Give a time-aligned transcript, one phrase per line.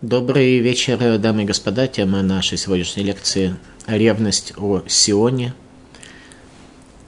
[0.00, 1.88] Добрый вечер, дамы и господа.
[1.88, 3.56] Тема нашей сегодняшней лекции–
[3.88, 5.54] ревность о Сионе.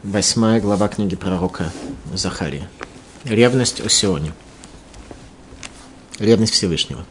[0.02, 1.70] Восьмая глава книги пророка
[2.12, 2.68] Захария.
[3.22, 4.32] Ревность о Сионе.
[6.18, 7.06] Ревность Всевышнего.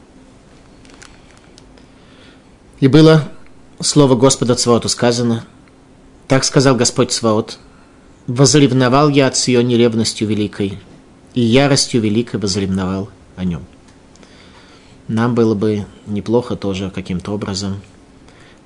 [2.82, 3.32] И было
[3.80, 5.46] слово Господа Цваоту сказано,
[6.28, 7.58] так сказал Господь Цваот,
[8.28, 10.78] возревновал я от Сионе ревностью великой,
[11.36, 13.66] и яростью великой возревновал о нем
[15.10, 17.82] нам было бы неплохо тоже каким-то образом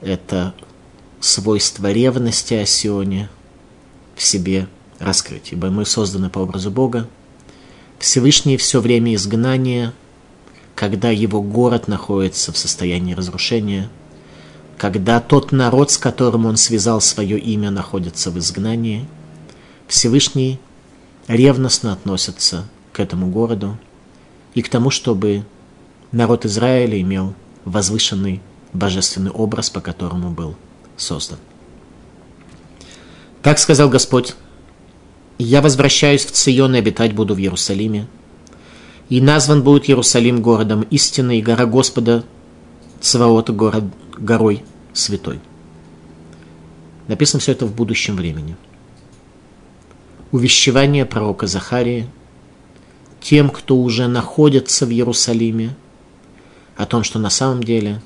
[0.01, 0.53] это
[1.21, 3.29] свойство ревности о Сионе
[4.15, 4.67] в себе
[4.99, 5.53] раскрыть.
[5.53, 7.07] Ибо мы созданы по образу Бога.
[7.97, 9.93] Всевышний все время изгнания,
[10.75, 13.89] когда его город находится в состоянии разрушения,
[14.77, 19.07] когда тот народ, с которым он связал свое имя, находится в изгнании,
[19.87, 20.59] Всевышний
[21.27, 23.77] ревностно относится к этому городу
[24.55, 25.45] и к тому, чтобы
[26.13, 27.33] народ Израиля имел
[27.65, 28.39] возвышенный
[28.71, 30.55] божественный образ, по которому был
[30.95, 31.39] создан.
[33.41, 34.35] Так сказал Господь,
[35.37, 38.07] «Я возвращаюсь в Цион и обитать буду в Иерусалиме,
[39.09, 42.23] и назван будет Иерусалим городом истины, и гора Господа
[43.01, 43.83] Цваота город,
[44.17, 45.39] горой святой».
[47.07, 48.55] Написано все это в будущем времени.
[50.31, 52.07] Увещевание пророка Захарии
[53.19, 55.75] тем, кто уже находится в Иерусалиме–
[56.75, 58.01] о том, что на самом деле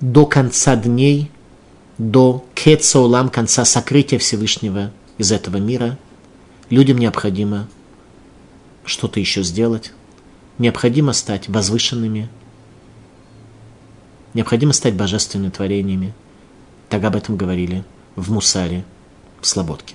[0.00, 1.30] до конца дней,
[1.98, 5.98] до Кецаулам, конца сокрытия Всевышнего из этого мира,
[6.70, 7.68] людям необходимо
[8.84, 9.92] что-то еще сделать,
[10.58, 12.28] необходимо стать возвышенными,
[14.34, 16.14] необходимо стать божественными творениями.
[16.88, 17.84] Так об этом говорили
[18.16, 18.84] в Мусаре,
[19.40, 19.94] в Слободке.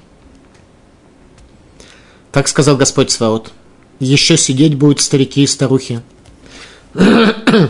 [2.31, 3.53] Так сказал Господь Сваот.
[3.99, 6.01] Еще сидеть будут старики и старухи,
[6.95, 7.69] на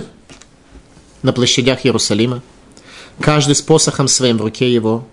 [1.34, 2.44] площадях Иерусалима,
[3.20, 5.08] каждый с посохом своим в руке его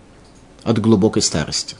[0.63, 1.77] от глубокой старости.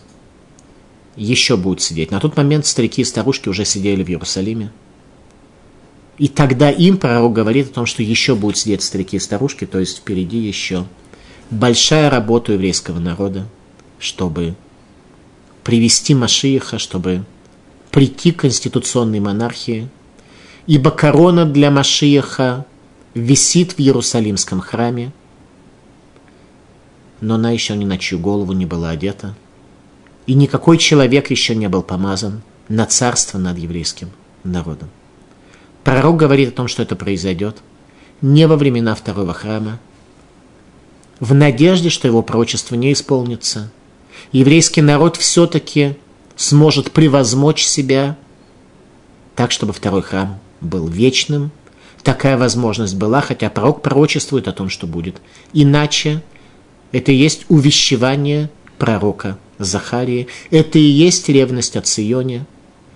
[1.15, 2.11] Еще будет сидеть.
[2.11, 4.73] На тот момент старики и старушки уже сидели в Иерусалиме.
[6.17, 9.79] И тогда им пророк говорит о том, что еще будут сидеть старики и старушки, то
[9.79, 10.87] есть впереди еще
[11.51, 13.47] большая работа еврейского народа,
[13.99, 14.55] чтобы
[15.65, 17.25] привести Машииха, чтобы
[17.91, 19.91] прийти к конституционной монархии–
[20.67, 22.65] ибо корона для Машиеха
[23.15, 25.13] висит в Иерусалимском храме,
[27.21, 29.35] но она еще ни на чью голову не была одета,
[30.27, 34.11] и никакой человек еще не был помазан на царство над еврейским
[34.45, 34.89] народом.
[35.85, 37.59] Пророк говорит о том, что это произойдет
[38.21, 39.81] не во времена второго храма,
[41.19, 43.71] в надежде, что его пророчество не исполнится.
[44.33, 45.97] Еврейский народ все-таки
[46.37, 48.17] сможет превозмочь себя
[49.37, 51.51] так, чтобы второй храм был вечным.
[52.03, 55.21] Такая возможность была, хотя пророк пророчествует о том, что будет.
[55.53, 56.23] Иначе
[56.91, 60.29] это и есть увещевание пророка Захарии.
[60.51, 62.47] Это и есть ревность о Ционе,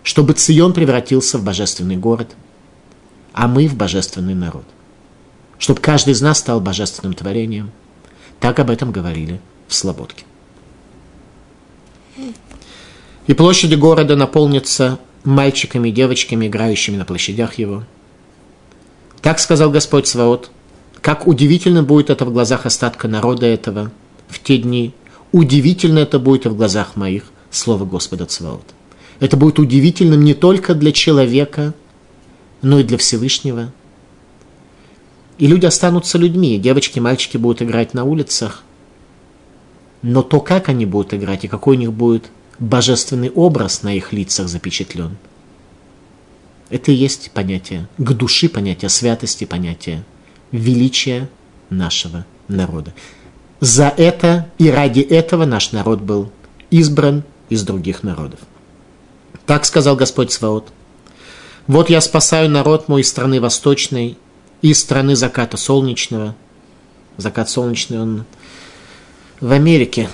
[0.03, 2.34] чтобы Цион превратился в божественный город,
[3.32, 4.65] а мы в божественный народ.
[5.59, 7.71] Чтобы каждый из нас стал божественным творением.
[8.41, 10.25] Так об этом говорили в Слободке.
[13.27, 17.84] И площади города наполнятся мальчиками и девочками, играющими на площадях его.
[19.20, 20.50] Так сказал Господь Сваот,
[21.00, 23.91] как удивительно будет это в глазах остатка народа этого
[24.28, 24.92] в те дни.
[25.32, 28.65] Удивительно это будет и в глазах моих, слово Господа Цваот.
[29.20, 31.75] Это будет удивительным не только для человека,
[32.62, 33.72] но и для Всевышнего.
[35.38, 38.62] И люди останутся людьми, девочки, мальчики будут играть на улицах,
[40.03, 44.12] но то, как они будут играть и какой у них будет божественный образ на их
[44.12, 45.17] лицах запечатлен.
[46.69, 50.05] Это и есть понятие к души, понятие святости, понятие
[50.53, 51.28] величия
[51.71, 52.93] нашего народа.
[53.61, 56.31] За это и ради этого наш народ был
[56.71, 58.41] избран из других народов.
[59.47, 60.72] Так сказал Господь Сваот.
[61.66, 64.19] Вот я спасаю народ мой из страны восточной,
[64.62, 66.34] из страны заката солнечного.
[67.16, 68.25] Закат солнечный, он
[69.41, 70.09] в Америке,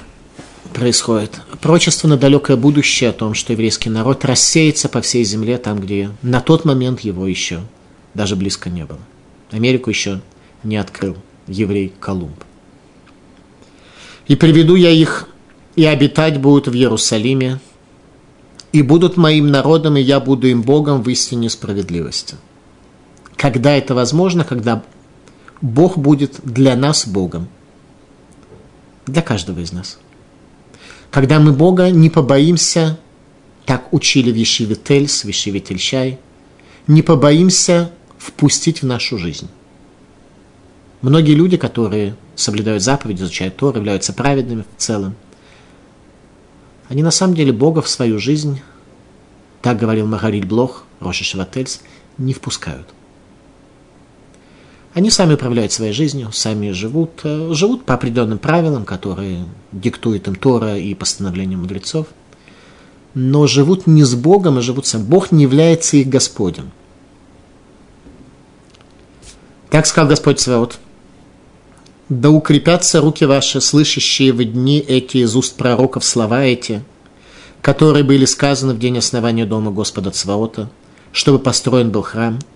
[0.73, 1.41] происходит?
[1.61, 6.11] Прочество на далекое будущее о том, что еврейский народ рассеется по всей земле, там, где
[6.23, 7.61] на тот момент его еще
[8.15, 8.99] даже близко не было.
[9.51, 10.21] Америку еще
[10.65, 11.17] не открыл
[11.47, 12.45] еврей Колумб.
[14.27, 15.29] «И приведу я их,
[15.77, 17.61] и обитать будут в Иерусалиме,
[18.73, 22.37] и будут моим народом, и я буду им Богом в истине справедливости».
[23.37, 24.45] Когда это возможно?
[24.45, 24.83] Когда
[25.61, 27.49] Бог будет для нас Богом.
[29.07, 29.99] Для каждого из нас–
[31.13, 32.99] когда мы Бога не побоимся,
[33.67, 36.19] так учили в Ешиве Тельс, в Ешиве
[36.87, 39.49] не побоимся впустить в нашу жизнь.
[41.03, 45.15] Многие люди, которые соблюдают заповеди, изучают Тор, являются праведными в целом,
[46.89, 48.61] они на самом деле Бога в свою жизнь,
[49.61, 51.83] так говорил Магариль Блох, Роша Шавательс,
[52.17, 52.89] не впускают.
[54.95, 60.35] Они сами управляют своей жизнью, сами живут, э, живут по определенным правилам, которые диктует им
[60.35, 62.09] Тора и постановления мудрецов,
[63.15, 65.05] но живут не с Богом, а живут сам.
[65.05, 66.71] Бог не является их Господем.
[69.71, 70.79] Так сказал Господь Сваот.
[72.11, 76.83] Да укрепятся руки ваши, слышащие в дни эти из уст пророков слова эти,
[77.63, 80.69] которые были сказаны в день основания дома Господа Цваота,
[81.13, 82.39] чтобы построен был храм–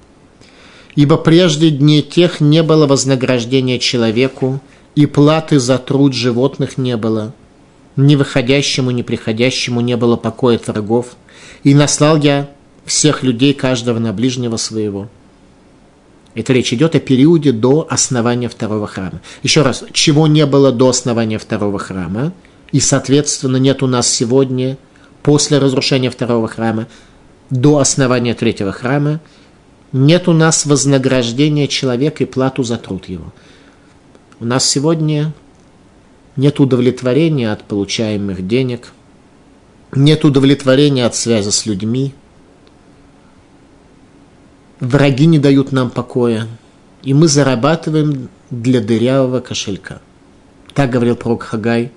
[0.96, 4.60] Ибо прежде дней тех не было вознаграждения человеку,
[4.94, 7.34] и платы за труд животных не было.
[7.96, 11.16] Ни выходящему, ни приходящему не было покоя торгов.
[11.64, 12.48] И наслал я
[12.86, 15.08] всех людей, каждого на ближнего своего.
[16.34, 19.20] Это речь идет о периоде до основания второго храма.
[19.42, 22.32] Еще раз, чего не было до основания второго храма,
[22.72, 24.78] и, соответственно, нет у нас сегодня,
[25.22, 26.86] после разрушения второго храма,
[27.50, 29.20] до основания третьего храма–
[29.96, 33.32] нет у нас вознаграждения человека и плату за труд его.
[34.38, 35.32] У нас сегодня
[36.36, 38.92] нет удовлетворения от получаемых денег,
[39.94, 42.14] нет удовлетворения от связи с людьми.
[44.80, 46.46] Враги не дают нам покоя,
[47.02, 50.02] и мы зарабатываем для дырявого кошелька.
[50.74, 51.90] Так говорил пророк Хагай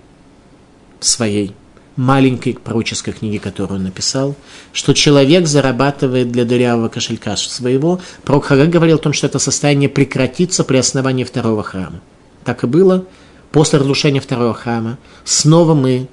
[1.01, 1.53] в своей
[1.99, 4.33] маленькой пророческой книги, которую он написал,
[4.71, 7.99] что человек зарабатывает для дырявого кошелька своего.
[8.23, 11.99] Пророк Хагай говорил о том, что это состояние прекратится при основании второго храма.
[12.45, 13.05] Так и было.
[13.51, 16.07] После разрушения второго храма снова мы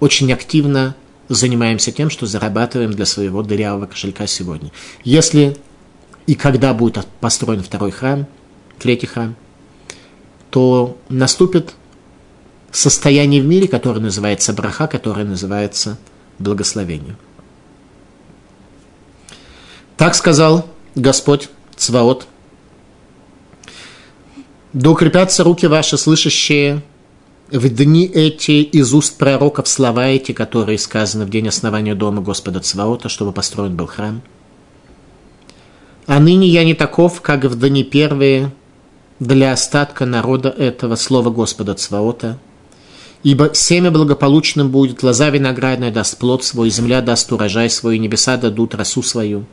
[0.00, 0.96] очень активно
[1.28, 4.72] занимаемся тем, что зарабатываем для своего дырявого кошелька сегодня.
[5.04, 5.56] Если
[6.26, 8.26] и когда будет построен второй храм,
[8.80, 9.36] третий храм,
[10.50, 11.74] то наступит
[12.72, 15.98] состояние в мире, которое называется браха, которое называется
[16.38, 17.16] благословение.
[19.96, 22.26] Так сказал Господь Цваот.
[24.72, 26.82] Да укрепятся руки ваши, слышащие
[27.50, 32.60] в дни эти из уст пророков слова эти, которые сказаны в день основания дома Господа
[32.60, 34.22] Цваота, чтобы построен был храм.
[36.06, 38.50] А ныне я не таков, как в дни первые,
[39.20, 42.38] для остатка народа этого слова Господа Цваота–
[43.22, 48.74] Ибо семя благополучным будет, лоза виноградная даст плод свой, земля даст урожай свой, небеса дадут
[48.74, 49.44] росу свою.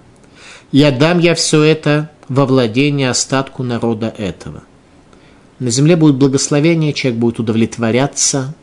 [0.71, 4.63] И отдам я все это во владение остатку народа этого.
[5.59, 8.55] На земле будет благословение, человек будет удовлетворяться,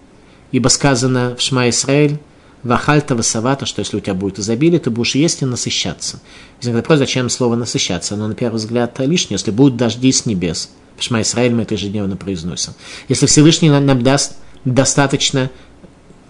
[0.50, 2.19] ибо сказано в Шма Исраэль,
[2.62, 6.20] Вахальта васавата, что если у тебя будет изобилие, ты будешь есть и насыщаться.
[6.56, 8.14] Возникает вопрос, зачем слово насыщаться?
[8.14, 10.70] Оно, на первый взгляд, лишнее, если будут дожди с небес.
[10.97, 12.73] В Шма Исраэль мы это ежедневно произносим.
[13.08, 14.32] Если Всевышний нам даст
[14.67, 15.51] достаточно,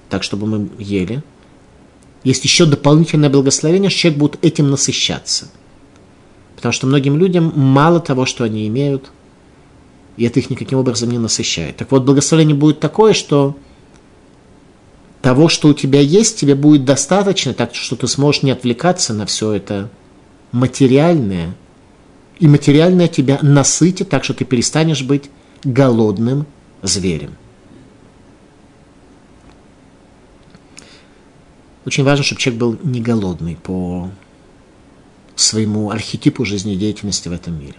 [0.08, 1.24] так чтобы мы ели.
[2.22, 5.48] Есть еще дополнительное благословение, что человек будет этим насыщаться.
[6.54, 9.10] Потому что многим людям мало того, что они имеют,
[10.16, 11.76] и это их никаким образом не насыщает.
[11.76, 13.56] Так вот, благословение будет такое, что
[15.22, 19.26] того, что у тебя есть, тебе будет достаточно, так что ты сможешь не отвлекаться на
[19.26, 19.90] все это
[20.52, 21.54] материальное,
[22.38, 25.30] и материальное тебя насытит, так что ты перестанешь быть
[25.64, 26.46] голодным
[26.82, 27.36] зверем.
[31.86, 34.10] Очень важно, чтобы человек был не голодный по
[35.36, 37.76] своему архетипу жизнедеятельности в этом мире.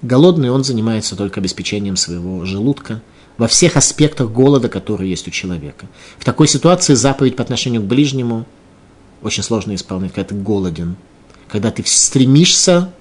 [0.00, 3.02] Голодный он занимается только обеспечением своего желудка
[3.36, 5.86] во всех аспектах голода, которые есть у человека.
[6.18, 8.46] В такой ситуации заповедь по отношению к ближнему
[9.22, 10.96] очень сложно исполнять, когда ты голоден,
[11.48, 12.92] когда ты стремишься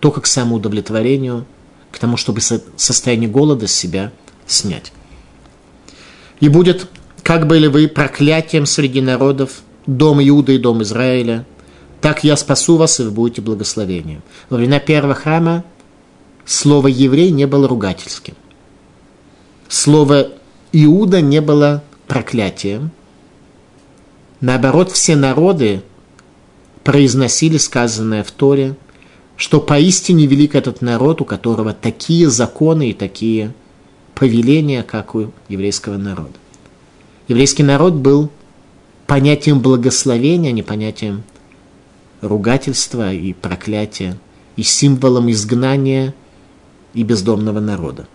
[0.00, 1.46] только к самоудовлетворению,
[1.92, 4.10] к тому, чтобы состояние голода с себя
[4.46, 4.92] снять.
[6.40, 6.88] И будет,
[7.22, 11.46] как были вы проклятием среди народов, дом Иуда и дом Израиля,
[12.00, 14.22] так я спасу вас, и вы будете благословением.
[14.50, 15.64] Во времена первого храма
[16.44, 18.34] слово «еврей» не было ругательским.
[19.68, 20.28] Слово
[20.72, 22.90] «Иуда» не было проклятием.
[24.40, 25.82] Наоборот, все народы
[26.84, 28.76] произносили сказанное в Торе,
[29.36, 33.54] что поистине велик этот народ, у которого такие законы и такие
[34.14, 36.34] повеления, как у еврейского народа.
[37.26, 38.30] Еврейский народ был
[39.08, 41.24] понятием благословения, а не понятием
[42.20, 44.18] ругательства и проклятия,
[44.56, 46.14] и символом изгнания
[46.92, 48.06] и бездомного народа.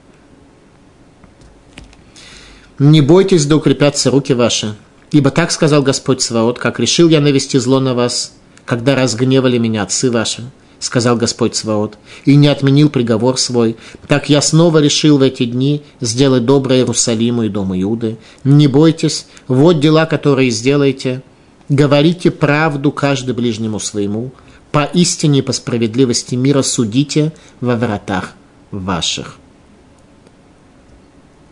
[2.79, 4.75] Не бойтесь, да укрепятся руки ваши,
[5.11, 8.33] ибо так сказал Господь Саваот, как решил я навести зло на вас,
[8.65, 10.43] когда разгневали меня отцы ваши,
[10.83, 15.81] сказал Господь Сваот, и не отменил приговор свой, так я снова решил в эти дни
[16.01, 18.17] сделать доброе Иерусалиму и Дому Иуды.
[18.43, 21.23] Не бойтесь, вот дела, которые сделаете.
[21.69, 24.33] Говорите правду каждый ближнему своему,
[24.73, 28.33] по истине и по справедливости мира судите во вратах
[28.71, 29.37] ваших.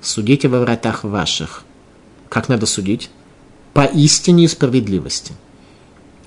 [0.01, 1.63] Судите во вратах ваших.
[2.27, 3.09] Как надо судить?
[3.73, 5.33] По истине и справедливости.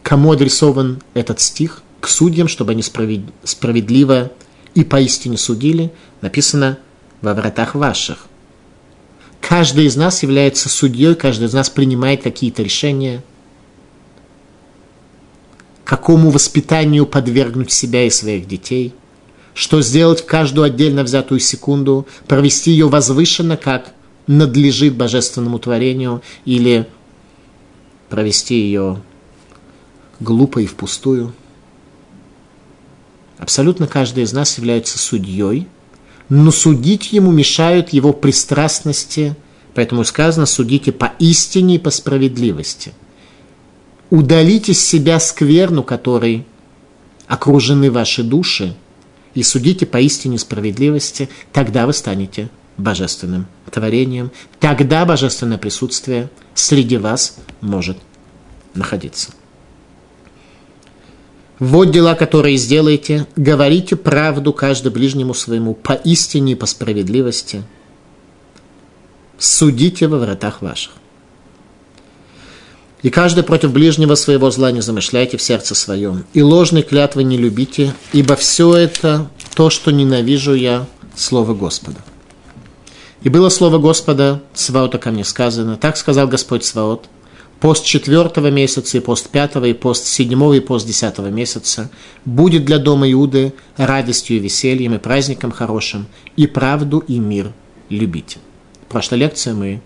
[0.02, 1.82] Кому адресован этот стих?
[2.04, 4.30] К судьям, чтобы они справедливо
[4.74, 6.78] и поистине судили, написано
[7.22, 8.26] во вратах ваших.
[9.40, 13.24] Каждый из нас является судьей, каждый из нас принимает какие-то решения,
[15.86, 18.92] какому воспитанию подвергнуть себя и своих детей,
[19.54, 23.94] что сделать в каждую отдельно взятую секунду, провести ее возвышенно, как
[24.26, 26.86] надлежит божественному творению, или
[28.10, 29.00] провести ее
[30.20, 31.32] глупо и впустую–
[33.44, 35.68] Абсолютно каждый из нас является судьей,
[36.30, 39.36] но судить ему мешают его пристрастности,
[39.74, 42.94] поэтому сказано «судите по истине и по справедливости».
[44.08, 46.46] Удалите из себя скверну, которой
[47.26, 48.74] окружены ваши души,
[49.34, 52.48] и судите по истине справедливости, тогда вы станете
[52.78, 57.98] божественным творением, тогда божественное присутствие среди вас может
[58.72, 59.32] находиться.
[61.64, 67.62] Вот дела, которые сделаете, говорите правду каждый ближнему своему, по истине и по справедливости.
[69.38, 70.92] Судите во вратах ваших.
[73.00, 76.26] И каждый против ближнего своего зла не замышляйте в сердце своем.
[76.34, 82.00] И ложной клятвы не любите, ибо все это то, что ненавижу я, Слово Господа.
[83.22, 87.08] И было Слово Господа, Сваота ко мне сказано, так сказал Господь Сваот,
[87.64, 91.90] пост четвертого месяца и пост пятого, и пост седьмого, и пост десятого месяца
[92.26, 96.04] будет для дома Иуды радостью и весельем, и праздником хорошим,
[96.36, 97.52] и правду, и мир
[97.88, 98.36] любите.
[98.86, 99.80] В прошлой лекции мы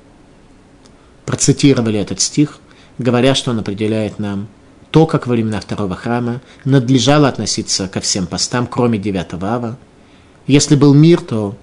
[1.24, 2.58] процитировали этот стих,
[2.98, 4.48] говоря, что он определяет нам
[4.90, 9.78] то, как во времена второго храма надлежало относиться ко всем постам, кроме девятого ава.
[10.48, 11.56] Если был мир, то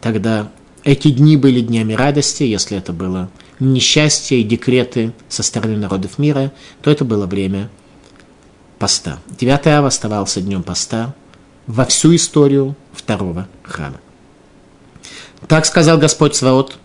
[0.00, 0.50] тогда
[0.84, 3.28] эти дни были днями радости, если это было
[3.60, 7.70] несчастья и декреты со стороны народов мира, то это было время
[8.78, 9.18] поста.
[9.38, 11.14] 9 ава оставался днем поста
[11.66, 14.00] во всю историю второго храма.
[15.48, 16.76] Так сказал Господь Сваот.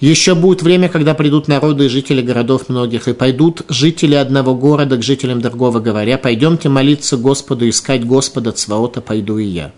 [0.00, 4.96] Еще будет время, когда придут народы и жители городов многих, и пойдут жители одного города
[4.96, 9.72] к жителям другого, говоря, пойдемте молиться Господу, искать Господа Цваота, пойду и я.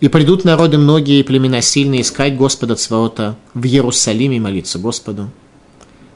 [0.00, 5.30] И придут народы многие и племена сильные искать Господа Цваота в Иерусалиме молиться Господу.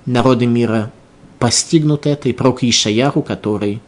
[0.06, 0.90] Народы мира
[1.38, 3.82] постигнут это, и пророк Ишаяху, который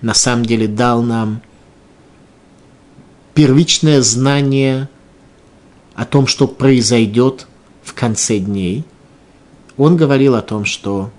[0.00, 1.42] на самом деле дал нам
[3.34, 4.88] первичное знание
[5.94, 7.46] о том, что произойдет
[7.82, 8.84] в конце дней,
[9.76, 11.10] он говорил о том, что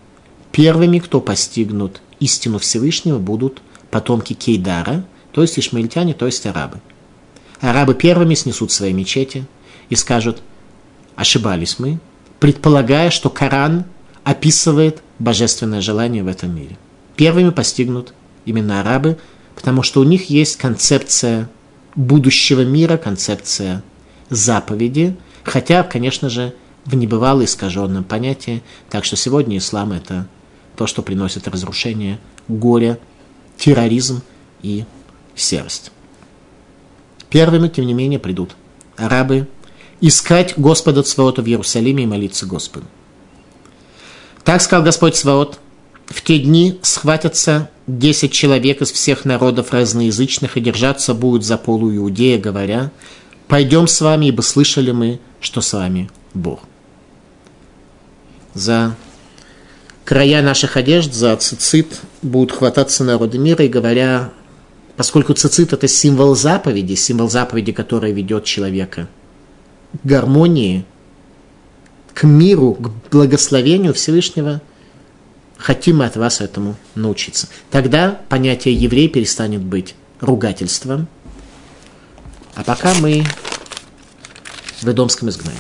[0.52, 3.62] первыми, кто постигнут истину Всевышнего, будут
[3.92, 6.82] потомки Кейдара, то есть ишмаильтяне, то есть арабы–
[7.64, 9.46] арабы первыми снесут свои мечети
[9.90, 10.42] и скажут,
[11.16, 12.00] ошибались мы,
[12.40, 13.86] предполагая, что Коран
[14.26, 16.78] описывает божественное желание в этом мире.
[17.16, 19.18] Первыми постигнут именно арабы,
[19.56, 21.50] потому что у них есть концепция
[21.96, 23.82] будущего мира, концепция
[24.30, 26.54] заповеди, хотя, конечно же,
[26.84, 28.62] в небывало искаженном понятии.
[28.90, 30.28] Так что сегодня ислам– это
[30.76, 33.00] то, что приносит разрушение, горе,
[33.58, 34.22] терроризм
[34.64, 34.84] и
[35.34, 35.94] серость.
[37.34, 38.56] Первыми, тем не менее, придут
[38.96, 39.48] арабы
[40.02, 42.86] искать Господа Цваота в Иерусалиме и молиться Господу.
[44.44, 45.60] Так сказал Господь Цваот,
[46.06, 51.92] в те дни схватятся десять человек из всех народов разноязычных и держаться будут за полу
[51.96, 52.92] Иудея, говоря,
[53.48, 56.60] «Пойдем с вами, ибо слышали мы, что с вами Бог».
[58.54, 58.96] За
[60.06, 64.30] края наших одежд, за цицит будут хвататься народы мира и говоря,
[64.96, 69.08] Поскольку цицит– это символ заповеди, символ заповеди, которая ведет человека
[70.04, 70.86] к гармонии,
[72.14, 74.62] к миру, к благословению Всевышнего,
[75.58, 77.48] хотим мы от вас этому научиться.
[77.72, 81.08] Тогда понятие еврей перестанет быть ругательством,
[82.54, 83.24] а пока мы
[84.82, 85.60] в Эдомском изгнании.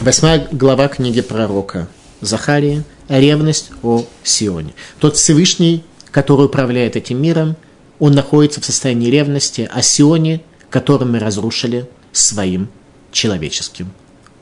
[0.00, 1.86] Восьмая глава книги пророка
[2.20, 4.74] Захария «Ревность о Сионе».
[4.98, 7.54] Тот Всевышний, который управляет этим миром–
[8.00, 12.68] он находится в состоянии ревности о Сионе, который мы разрушили своим
[13.12, 13.92] человеческим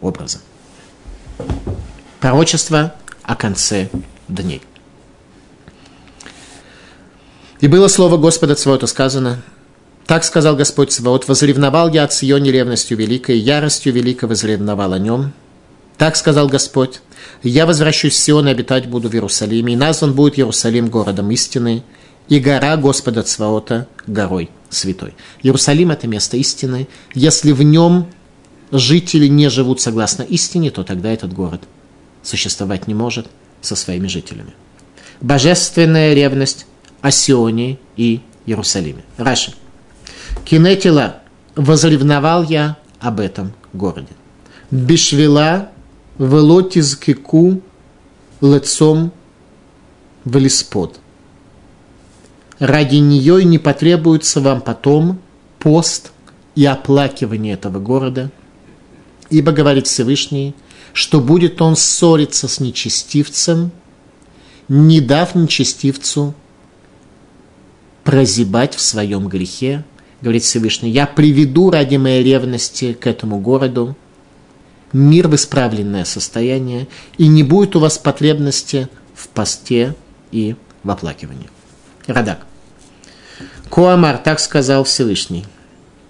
[0.00, 0.40] образом.
[2.20, 3.90] Пророчество о конце
[4.28, 4.62] дней.
[7.60, 9.42] И было слово Господа Цвота сказано,
[10.06, 15.32] так сказал Господь Цвоот, возревновал я от Сионе ревностью великой, яростью великой возревновал о нем.
[15.98, 17.00] Так сказал Господь,
[17.42, 21.82] я возвращусь в Сион и обитать буду в Иерусалиме, и назван будет Иерусалим городом истины,
[22.28, 25.14] и гора Господа Цваота горой святой.
[25.42, 26.88] Иерусалим– это место истины.
[27.14, 28.08] Если в нем
[28.70, 31.62] жители не живут согласно истине, то тогда этот город
[32.22, 33.28] существовать не может
[33.60, 34.52] со своими жителями.
[35.20, 36.66] Божественная ревность
[37.00, 39.04] о Сионе и Иерусалиме.
[39.16, 39.54] Раши.
[40.44, 41.20] Кинетила
[41.56, 44.12] возревновал я об этом городе.
[44.70, 45.70] Бишвила
[46.18, 47.62] велотизкику
[48.40, 49.12] лицом
[50.24, 51.00] в лиспод.
[52.58, 55.20] Ради нее не потребуется вам потом
[55.58, 56.12] пост
[56.54, 58.30] и оплакивание этого города,
[59.30, 60.54] ибо говорит Всевышний,
[60.92, 63.70] что будет он ссориться с нечестивцем,
[64.68, 66.34] не дав нечестивцу
[68.02, 69.84] прозябать в своем грехе,
[70.20, 73.96] говорит Всевышний, я приведу ради моей ревности к этому городу
[74.92, 76.88] мир в исправленное состояние,
[77.18, 79.94] и не будет у вас потребности в посте
[80.32, 81.50] и в оплакивании.
[82.06, 82.47] Радак.
[83.70, 85.44] Куамар, так сказал Всевышний.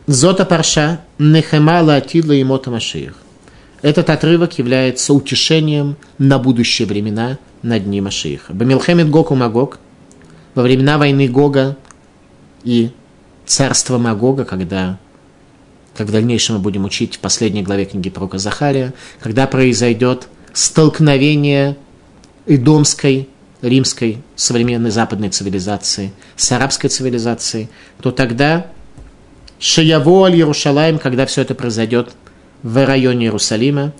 [0.06, 3.14] Зота парша нехемала атидла и мота Машиих.
[3.82, 8.52] Этот отрывок является утешением на будущие времена на дни Машииха.
[8.52, 9.78] Бамилхемит Гог Магог,
[10.54, 11.76] во времена войны Гога
[12.64, 12.90] и
[13.46, 14.98] царства Магога, когда,
[15.96, 21.76] как в дальнейшем мы будем учить в последней главе книги пророка Захария, когда произойдет столкновение
[22.46, 23.28] идомской,
[23.62, 27.68] римской, современной западной цивилизации с арабской цивилизацией,
[28.00, 28.66] то тогда
[29.58, 32.10] Шияво аль Иерушалаем, когда все это произойдет
[32.62, 33.92] в районе Иерусалима,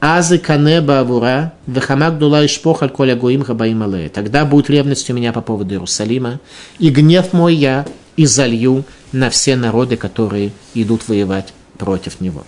[0.00, 4.08] Азы канеба авура, вехамак дула ишпох аль коля гуим хабаим.
[4.08, 6.40] Тогда будет ревность у меня по поводу Иерусалима,
[6.78, 7.86] и гнев мой я
[8.16, 12.44] и залью на все народы, которые идут воевать против него.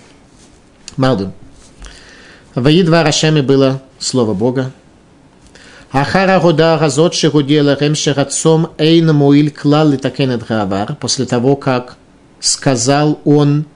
[0.96, 1.32] Малду.
[2.54, 4.72] В Идва Рашеме было слово Бога.
[10.98, 11.98] После того, как
[12.40, 13.66] сказал он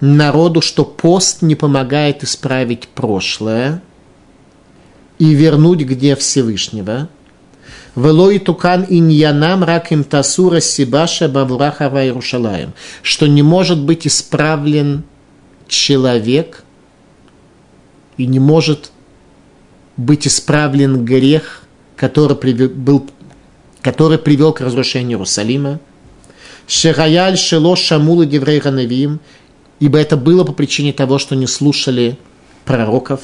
[0.00, 3.82] народу, что пост не помогает исправить прошлое
[5.18, 7.08] и вернуть гнев Всевышнего.
[7.96, 15.02] Велой тукан иньянам раким тасура сибаша бавурахава Иерушалаем, что не может быть исправлен
[15.66, 16.62] человек
[18.16, 18.92] и не может
[19.96, 21.62] быть исправлен грех,
[21.96, 23.10] который привел, был,
[23.80, 25.80] который привел к разрушению Иерусалима.
[26.66, 29.20] Шераяль шело шамула деврей ганавим,
[29.80, 32.16] ибо это было по причине того, что не слушали
[32.64, 33.20] пророков.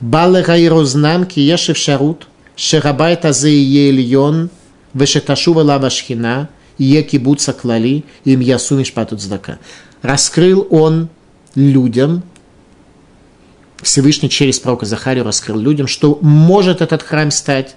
[0.00, 4.50] Баллы Раирознам Киешев Шарут, Шерабайт Азе Ельон,
[4.94, 9.58] Вешеташува Лава Шхина, Е Кибуца Клали, Им Ясу Мишпатут Здака.
[10.02, 11.08] Раскрыл он
[11.54, 12.22] людям,
[13.82, 17.76] Всевышний через пророка Захарию раскрыл людям, что может этот храм стать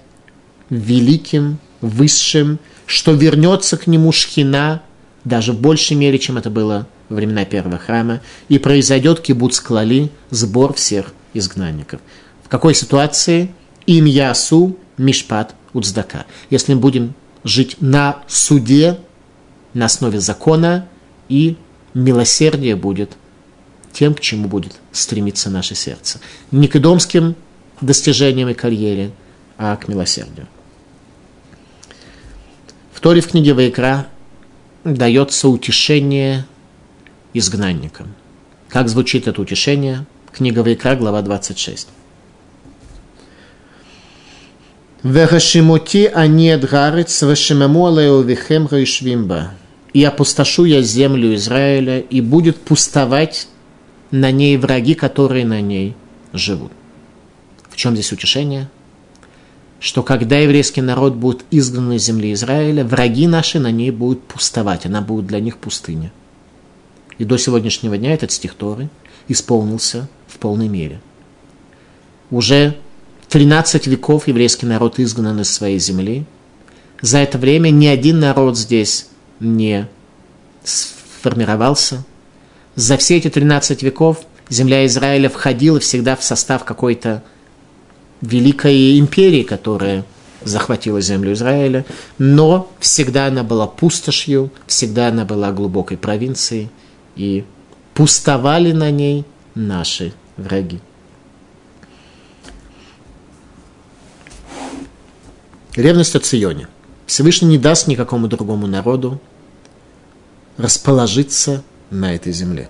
[0.70, 4.82] великим, высшим, что вернется к нему шхина,
[5.24, 10.10] даже в большей мере, чем это было во времена первого храма, и произойдет кибуц клали,
[10.30, 12.00] сбор всех изгнанников.
[12.42, 13.50] В какой ситуации?
[13.86, 16.26] Им ясу мишпат уцдака.
[16.50, 18.98] Если мы будем жить на суде,
[19.74, 20.88] на основе закона,
[21.28, 21.56] и
[21.94, 23.16] милосердие будет
[23.94, 26.20] тем, к чему будет стремиться наше сердце.
[26.50, 27.36] Не к идомским
[27.80, 29.12] достижениям и карьере,
[29.56, 30.46] а к милосердию.
[32.92, 34.08] В Торе в книге Вайкра
[34.84, 36.44] дается утешение
[37.32, 38.14] изгнанникам.
[38.68, 40.04] Как звучит это утешение?
[40.32, 41.88] Книга Вайкра, глава 26.
[45.04, 48.68] Вехашимоти анет гарец, вешемему алео вихем.
[49.92, 53.46] И опустошу я землю Израиля, и будет пустовать
[54.14, 55.96] на ней враги, которые на ней
[56.32, 56.70] живут.
[57.68, 58.70] В чем здесь утешение?
[59.80, 64.86] Что когда еврейский народ будет изгнан из земли Израиля, враги наши на ней будут пустовать,
[64.86, 66.12] она будет для них пустыня.
[67.18, 68.88] И до сегодняшнего дня этот стих Торы
[69.26, 71.00] исполнился в полной мере.
[72.30, 72.76] Уже
[73.30, 76.24] 13 веков еврейский народ изгнан из своей земли.
[77.00, 79.08] За это время ни один народ здесь
[79.40, 79.88] не
[80.62, 82.04] сформировался.
[82.76, 87.22] За все эти 13 веков земля Израиля входила всегда в состав какой-то
[88.20, 90.04] великой империи, которая
[90.42, 91.86] захватила землю Израиля,
[92.18, 96.68] но всегда она была пустошью, всегда она была глубокой провинцией,
[97.16, 97.44] и
[97.94, 100.80] пустовали на ней наши враги.
[105.76, 106.68] Ревность о Ционе.
[107.06, 109.20] Всевышний не даст никакому другому народу
[110.56, 111.62] расположиться
[111.94, 112.68] на этой земле.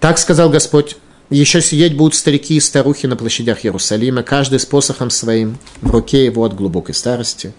[0.00, 0.96] Так сказал Господь,
[1.30, 6.24] еще сидеть будут старики и старухи на площадях Иерусалима, каждый с посохом своим в руке
[6.24, 7.52] его от глубокой старости.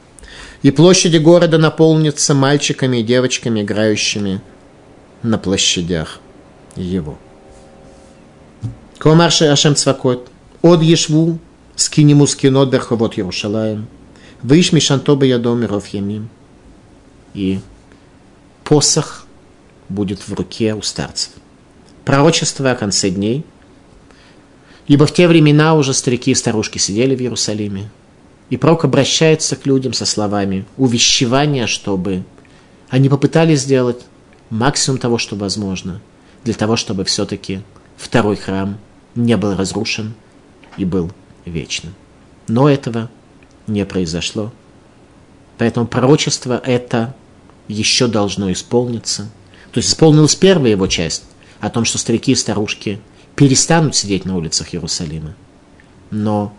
[0.61, 4.41] И площади города наполнятся мальчиками и девочками, играющими
[5.23, 6.19] на площадях
[6.75, 7.17] его.
[8.97, 10.29] Комарши Ашем Цвакот,
[10.61, 11.39] от Ешву,
[11.75, 13.87] скинему скинот берховот Иерушалаем,
[14.41, 16.29] выш мишантоба ядом миров ямим.
[17.33, 17.59] И
[18.63, 19.22] посох
[19.93, 21.32] будет в руке у старцев.
[22.03, 23.45] Пророчество о конце дней.
[24.88, 27.89] Ибо в те времена уже старики и старушки сидели в Иерусалиме.
[28.49, 32.23] И пророк обращается к людям со словами увещевания, чтобы
[32.89, 34.01] они попытались сделать
[34.49, 36.01] максимум того, что возможно,
[36.43, 37.62] для того, чтобы все-таки
[37.95, 38.77] второй храм
[39.15, 40.13] не был разрушен
[40.77, 41.12] и был
[41.45, 41.93] вечным.
[42.47, 43.10] Но этого
[43.67, 44.51] не произошло.
[45.58, 47.15] Поэтому пророчество это
[47.67, 49.29] еще должно исполниться.
[49.73, 51.23] То есть исполнилась первая его часть
[51.59, 53.01] о том, что старики и старушки
[53.36, 55.33] перестанут сидеть на улицах Иерусалима.
[56.12, 56.55] Но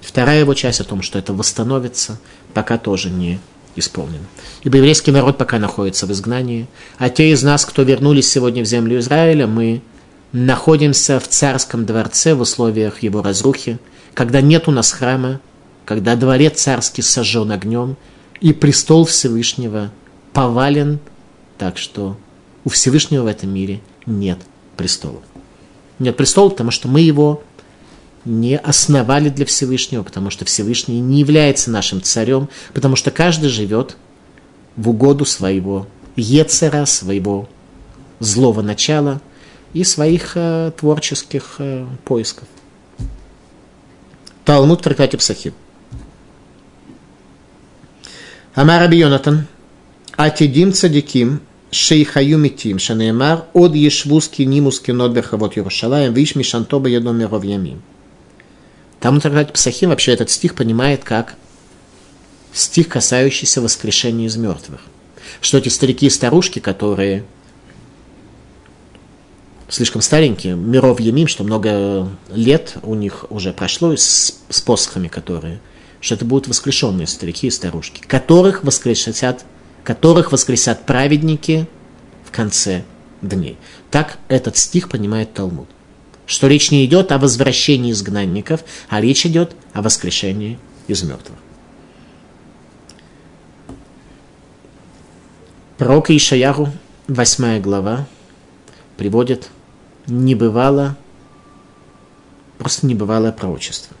[0.00, 2.18] вторая его часть о том, что это восстановится,
[2.54, 3.38] пока тоже не
[3.76, 4.24] исполнено.
[4.62, 6.66] Ибо еврейский народ пока находится в изгнании,
[6.98, 9.82] а те из нас, кто вернулись сегодня в землю Израиля, мы
[10.32, 13.78] находимся в царском дворце в условиях его разрухи,
[14.14, 15.40] когда нет у нас храма,
[15.84, 17.96] когда дворец царский сожжен огнем,
[18.40, 19.92] и престол Всевышнего
[20.32, 20.98] повален,
[21.62, 22.16] так что
[22.64, 24.40] у Всевышнего в этом мире нет
[24.76, 25.22] престола.
[26.00, 27.44] Нет престола, потому что мы его
[28.24, 33.96] не основали для Всевышнего, потому что Всевышний не является нашим царем, потому что каждый живет
[34.74, 37.48] в угоду своего ецера, своего
[38.18, 39.20] злого начала
[39.72, 42.48] и своих э, творческих э, поисков.
[44.44, 45.54] Талмуд в трактате Псахим.
[48.56, 48.90] Амар
[50.16, 51.40] Атидим цадиким,
[51.72, 57.82] шейхаю митим, шанеемар, от ешвуски нимуски нот берхавот Yerushalayim, виш мишантоба едом миров ямим.
[59.00, 61.34] Там трактат Псахим вообще этот стих понимает как
[62.52, 64.80] стих, касающийся воскрешения из мертвых.
[65.40, 67.24] Что эти старики и старушки, которые
[69.68, 75.60] слишком старенькие, миров Ямим, что много лет у них уже прошло с, с посохами, которые,
[76.00, 79.46] что это будут воскрешенные старики и старушки, которых воскресят,
[79.84, 81.66] которых воскресят праведники
[82.24, 82.84] в конце
[83.20, 83.58] дней.
[83.90, 85.68] Так этот стих понимает Талмуд.
[86.26, 91.38] Что речь не идет о возвращении изгнанников, а речь идет о воскрешении из мертвых.
[95.78, 96.68] Пророк Ишаяру,
[97.08, 98.06] 8 глава,
[98.96, 99.48] приводит
[100.06, 100.96] не бывало,
[102.58, 103.96] просто не бывало пророчества.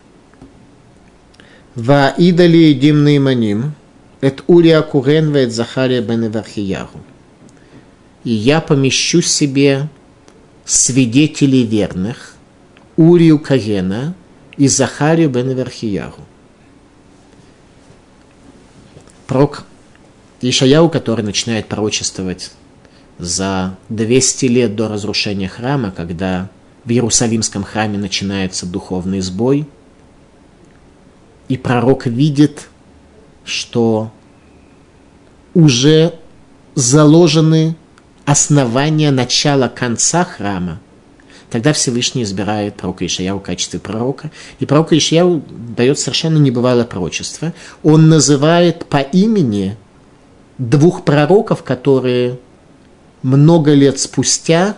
[1.74, 3.74] Ва идали димный маним,
[4.22, 7.00] эт урия курен вет Захария бен Эвархияру.
[8.24, 9.88] И я помещу себе
[10.64, 12.36] свидетелей верных,
[12.96, 14.14] Урию Карена
[14.56, 16.24] и Захарию бен Эвархияру.
[19.26, 19.64] Пророк
[20.40, 22.52] Ишаяу, который начинает пророчествовать
[23.18, 26.48] за 200 лет до разрушения храма, когда
[26.84, 29.66] в Иерусалимском храме начинается духовный сбой,
[31.48, 32.68] и пророк видит,
[33.44, 34.10] что
[35.54, 36.14] уже
[36.74, 37.76] заложены
[38.24, 40.80] основания начала конца храма,
[41.50, 45.42] тогда Всевышний избирает пророка Ишаяу в качестве пророка, и пророк Ишаяу
[45.76, 47.52] дает совершенно небывалое пророчество.
[47.82, 49.76] Он называет по имени
[50.58, 52.38] двух пророков, которые
[53.22, 54.76] много лет спустя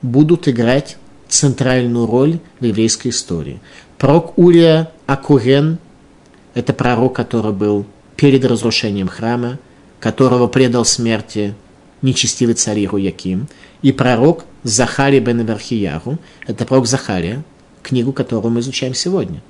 [0.00, 0.96] будут играть
[1.28, 3.60] центральную роль в еврейской истории.
[3.98, 5.78] Пророк Урия Акурен–
[6.54, 7.86] это пророк, который был
[8.16, 9.58] перед разрушением храма,
[10.00, 11.54] которого предал смерти
[12.02, 13.48] нечестивый царь Ируяким,
[13.82, 17.42] и пророк Захария бен Верхияру– это пророк Захария,
[17.82, 19.42] книгу, которую мы изучаем сегодня.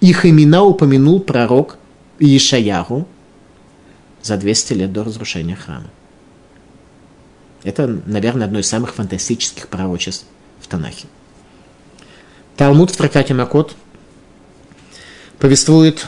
[0.00, 1.78] Их имена упомянул пророк
[2.18, 3.06] Ишаяру
[4.22, 5.90] за 200 лет до разрушения храма.
[7.62, 10.24] Это, наверное, одно из самых фантастических пророчеств
[10.60, 11.06] в Танахе.
[12.56, 13.74] Талмуд в трактате Макот
[15.40, 16.06] повествует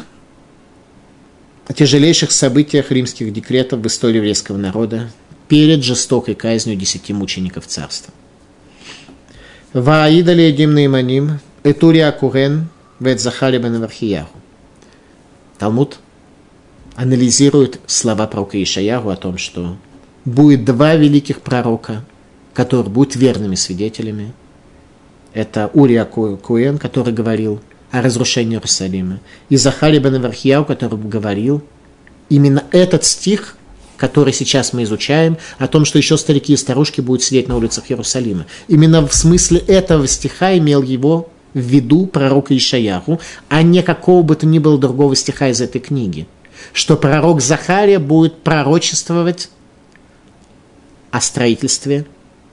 [1.67, 5.11] о тяжелейших событиях римских декретов в истории еврейского народа
[5.49, 8.13] перед жестокой казнью десяти мучеников царства.
[9.73, 12.69] Ваида ледим наиманим, этурия курен,
[13.01, 14.37] вет захари бен Вархияху.
[15.59, 15.99] Талмуд
[16.95, 19.79] анализирует слова пророка Ишаяху о том, что
[20.27, 22.05] будет два великих пророка,
[22.53, 24.35] которые будут верными свидетелями.
[25.33, 27.63] Это Урия Куэн, который говорил
[27.93, 29.21] о разрушении Иерусалима.
[29.51, 31.63] И Захария бен Авархияу, который говорил,
[32.31, 33.57] именно этот стих,
[33.99, 37.91] который сейчас мы изучаем, о том, что еще старики и старушки будут сидеть на улицах
[37.91, 38.47] Иерусалима.
[38.67, 44.37] Именно в смысле этого стиха имел его в виду пророка Ишаяху, а не какого бы
[44.37, 46.27] то ни было другого стиха из этой книги.
[46.73, 49.51] Что пророк Захария будет пророчествовать
[51.11, 52.07] о строительстве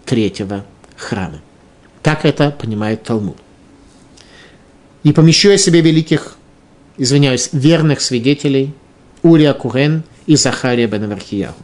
[0.06, 0.66] третьего
[0.98, 1.40] храма.
[2.04, 3.38] Так это понимает Талмуд.
[5.04, 6.36] И помещу я себе великих,
[6.98, 8.74] извиняюсь, верных свидетелей
[9.24, 11.64] Урия Курен и Захария бен Авархияху.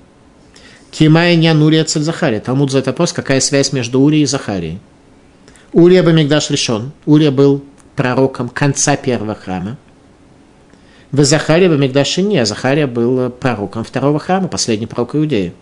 [0.91, 2.39] Кимая нян Урия цель Захария.
[2.39, 4.79] Талмуд задает вопрос, какая связь между Урией и Захарией.
[5.73, 6.93] Урия Бамигдаш решен.
[7.05, 7.61] Урия был
[7.97, 9.77] пророком конца первого храма.
[11.11, 15.53] В Захария Бамигдаше не, а Захария был пророком второго храма, последний пророк Иудеи.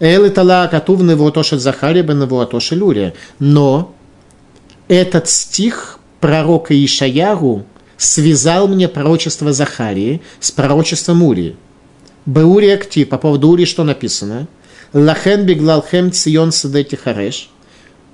[0.00, 3.14] Эл и Тала Катув Невуатошель Захария бен Невуатошель Урия.
[3.38, 3.94] Но
[4.88, 7.66] этот стих пророка Ишаяру
[7.98, 11.54] связал мне пророчество Захарии с пророчеством Урии.
[12.24, 14.48] Беури актив, по поводу Урии что написано?
[14.94, 17.50] Лахен биглалхем цион садети хареш.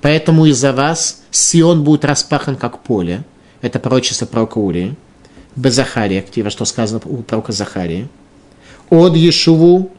[0.01, 3.23] Поэтому из-за вас Сион будет распахан как поле.
[3.63, 4.97] Это пророчество пророка Урии.
[5.55, 8.09] Без Захарии актива, что сказано у пророка Захарии.
[8.91, 9.93] От Ешуву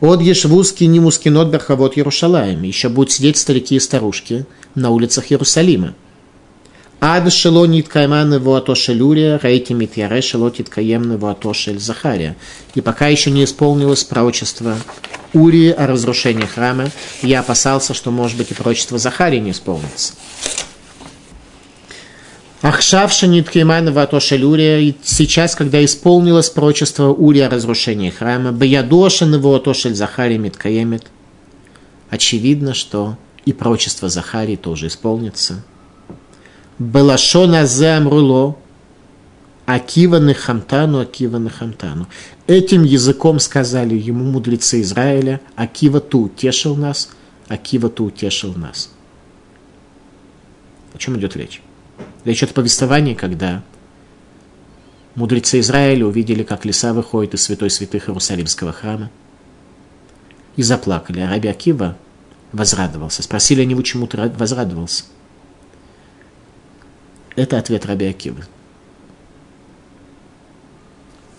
[0.00, 2.60] от Ешвузки Нимускинот Берхавод Иерушалаем.
[2.64, 5.94] Еще будут сидеть старики и старушки на улицах Иерусалима.
[7.04, 12.36] Ад шело ниткайман его атошелюрия, рейти митьяре шело титкаем его атошель Захария.
[12.76, 14.76] И пока еще не исполнилось пророчество
[15.32, 16.90] Урии о разрушении храма,
[17.22, 20.12] я опасался, что, может быть, и пророчество Захарии не исполнится.
[22.60, 29.56] Ахшавша ниткейман ватошель Урия, и сейчас, когда исполнилось пророчество Урия о разрушении храма, Баядошин его
[29.56, 31.06] атошель Захарий миткаемет,
[32.10, 35.64] очевидно, что и пророчество Захарии тоже исполнится.
[36.82, 38.56] Белашона замруло,
[39.66, 42.08] Акива Нехамтану, Акива Нехамтану.
[42.48, 47.10] Этим языком сказали ему мудрецы Израиля, Акива, ты утешил нас,
[47.48, 48.90] Акива, ты утешил нас.
[50.92, 51.62] О чем идет речь?
[52.24, 53.62] Речь идет о повествовании, когда
[55.14, 59.10] мудрецы Израиля увидели, как леса выходит из святой святых Иерусалимского храма
[60.56, 61.20] и заплакали.
[61.20, 61.96] А Раби Акива
[62.50, 63.22] возрадовался.
[63.22, 65.04] Спросили они, почему ты возрадовался?
[67.36, 68.44] Это ответ Раби Акивы.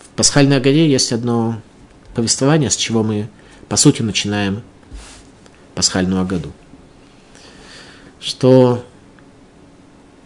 [0.01, 1.61] В Пасхальной Агаде есть одно
[2.15, 3.29] повествование, с чего мы,
[3.69, 4.63] по сути, начинаем
[5.75, 6.51] Пасхальную Агаду.
[8.19, 8.85] Что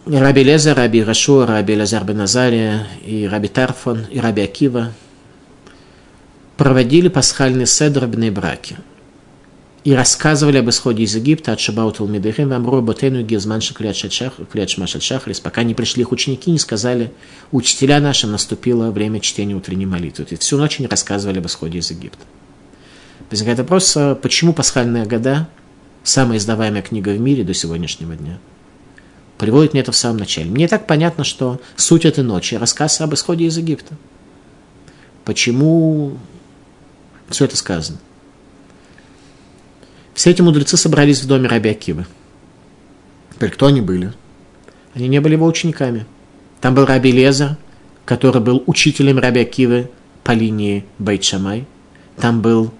[0.06, 4.92] Раби Лезер, Раби Рашу, Раби Лазар Беназария и Раби Тарфон и Раби Акива
[6.56, 8.76] проводили пасхальный седр в браке
[9.84, 15.62] и рассказывали об исходе из Египта от Шабаут Алмидыхим, Амру Ботену Гизман Шаклят Шахрис, пока
[15.62, 17.12] не пришли их ученики, не сказали,
[17.52, 20.26] учителя наши, наступило время чтения утренней молитвы.
[20.30, 22.24] И всю ночь они рассказывали об исходе из Египта.
[23.30, 25.48] Возникает вопрос, а почему пасхальные года,
[26.02, 28.38] самая издаваемая книга в мире до сегодняшнего дня–
[29.38, 30.50] приводит мне это в самом начале.
[30.50, 33.94] Мне так понятно, что суть этой ночи– рассказ об исходе из Египта.
[35.24, 36.18] Почему
[37.28, 37.98] все это сказано?
[40.18, 42.04] Все эти мудрецы собрались в доме Раби Акивы.
[43.32, 44.12] Теперь кто они были?
[44.92, 46.06] Они не были его учениками.
[46.60, 47.56] Там был Раби Лезер,
[48.04, 49.92] который был учителем Раби Акивы
[50.24, 51.66] по линии Бейт-Шамай.
[52.16, 52.72] Там был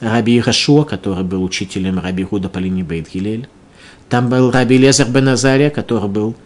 [0.00, 3.48] Раби Рашуа, который был учителем Раби Худа по линии Бейт-Гилель.
[4.10, 6.36] Там был Раби Лезер бен Азария, который был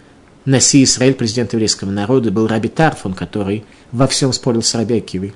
[0.45, 4.99] Наси Израиль, президент еврейского народа, и был Раби Тарфон, который во всем спорил с Раби
[4.99, 5.35] Акивой.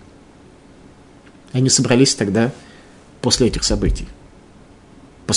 [1.53, 2.53] Они собрались тогда
[3.21, 4.07] после этих событий.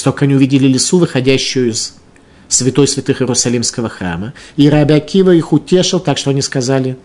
[0.02, 1.96] Как они увидели лесу, выходящую из
[2.48, 6.98] святой святых Иерусалимского храма, и Раби Акива их утешил, так что они сказали,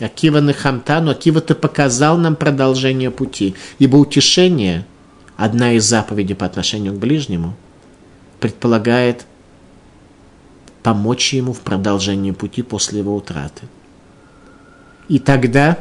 [0.00, 4.86] Акива Нехамтану, Акива, ты показал нам продолжение пути, ибо утешение–
[5.36, 7.54] одна из заповедей по отношению к ближнему–
[8.40, 9.26] предполагает
[10.82, 13.66] помочь ему в продолжении пути после его утраты.
[15.08, 15.78] И тогда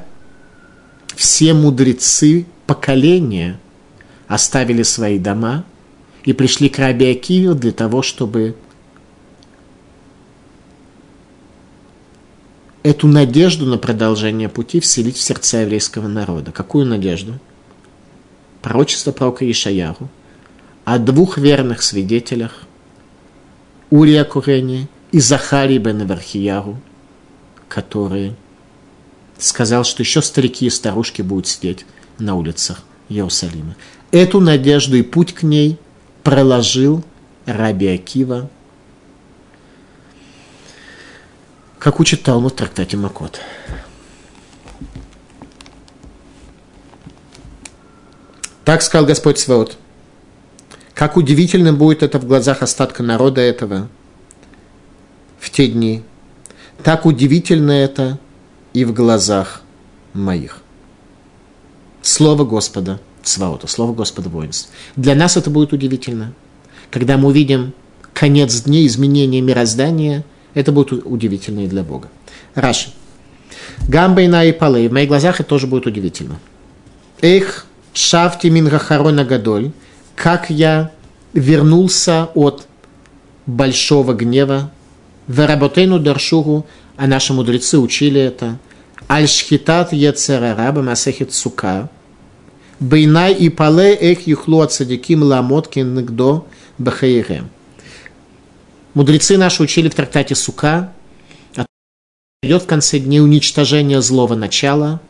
[1.16, 3.60] все мудрецы поколения
[4.28, 5.64] оставили свои дома
[6.24, 8.56] и пришли к Раби Акиве для того, чтобы
[12.84, 16.52] эту надежду на продолжение пути вселить в сердца еврейского народа.
[16.52, 17.40] Какую надежду?
[18.62, 20.10] Пророчество пророка Ишаяру–
[20.88, 22.62] о двух верных свидетелях
[23.90, 26.80] Урия Курени и Захарии бен Вархияру,
[27.68, 28.38] который
[29.38, 31.86] сказал, что еще старики и старушки будут сидеть
[32.20, 33.76] на улицах Иерусалима.
[34.12, 35.78] Эту надежду и путь к ней
[36.24, 37.04] проложил
[37.46, 38.50] Раби Акива.
[41.78, 43.40] Как учит Талмуд в трактате Макот.
[48.64, 49.78] Так сказал Господь Свод.
[50.94, 53.88] Как удивительно будет это в глазах остатка народа этого
[55.40, 56.04] в те дни.
[56.84, 58.20] Так удивительно это
[58.74, 59.62] и в глазах
[60.14, 60.62] моих.
[62.02, 64.70] Слово Господа Сваота, Слово Господа воинств.
[64.96, 66.34] Для нас это будет удивительно.
[66.92, 67.74] Когда мы увидим
[68.14, 72.10] конец дней, изменения мироздания, это будет удивительно и для Бога.
[72.56, 72.90] Раши.
[73.88, 74.90] Гамбайна и Палы.
[74.90, 76.40] В моих глазах это тоже будет удивительно.
[77.22, 79.72] Эх, шафти мингахарона гадоль.
[80.16, 80.92] Как я
[81.34, 82.68] вернулся от
[83.46, 84.72] большого гнева.
[85.28, 88.58] Веработейну даршугу, а наши мудрецы учили это.
[89.10, 91.90] Аль-шхитат яцерараба масехит сука.
[92.80, 96.46] Бейнай и пале эх юхлу от садиким ламоткин нигдо
[96.78, 97.50] бахаирем.
[98.94, 100.94] Мудрецы наши учили в трактате Сука,
[102.44, 105.02] идет в конце дней уничтожение злого начала,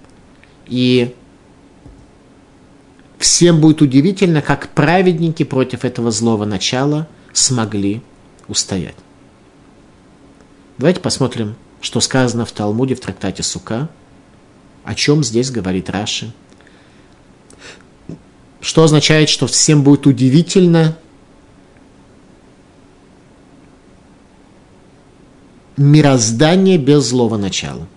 [0.66, 1.14] и
[3.18, 8.02] всем будет удивительно, как праведники против этого злого начала смогли
[8.48, 8.96] устоять.
[10.78, 13.90] Давайте посмотрим, что сказано в Талмуде в трактате Сука,
[14.86, 16.32] о чем здесь говорит Раши.
[18.60, 20.98] Что означает, что всем будет удивительно
[25.78, 27.88] мироздание без злого начала.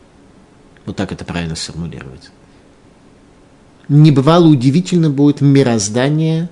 [0.87, 2.31] Вот так это правильно сформулировать.
[3.89, 6.49] Не бывало удивительно будет мироздание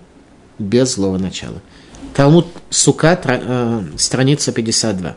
[0.58, 1.60] без злого начала.
[2.14, 5.16] Талмуд Сука, э, страница 52.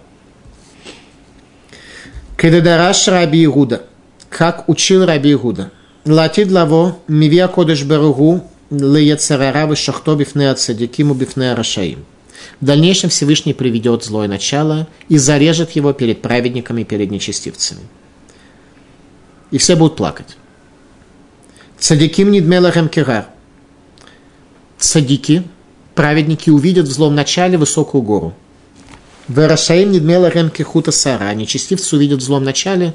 [2.37, 3.85] Кедадараш Раби Игуда.
[4.29, 5.71] Как учил Раби Игуда.
[6.05, 12.05] Латид лаво мивия кодыш беругу леяцарара шахто бифне ацадикиму бифне рашаим.
[12.59, 17.81] В дальнейшем Всевышний приведет злое начало и зарежет его перед праведниками, перед нечестивцами.
[19.51, 20.37] И все будут плакать.
[21.77, 23.27] Цадиким нидмелахем кирар.
[24.77, 25.43] Цадики,
[25.93, 28.33] праведники, увидят в злом начале высокую гору.
[29.27, 31.33] Верашаим нидмелахем кихута сара.
[31.33, 32.93] Нечестивцы увидят в злом начале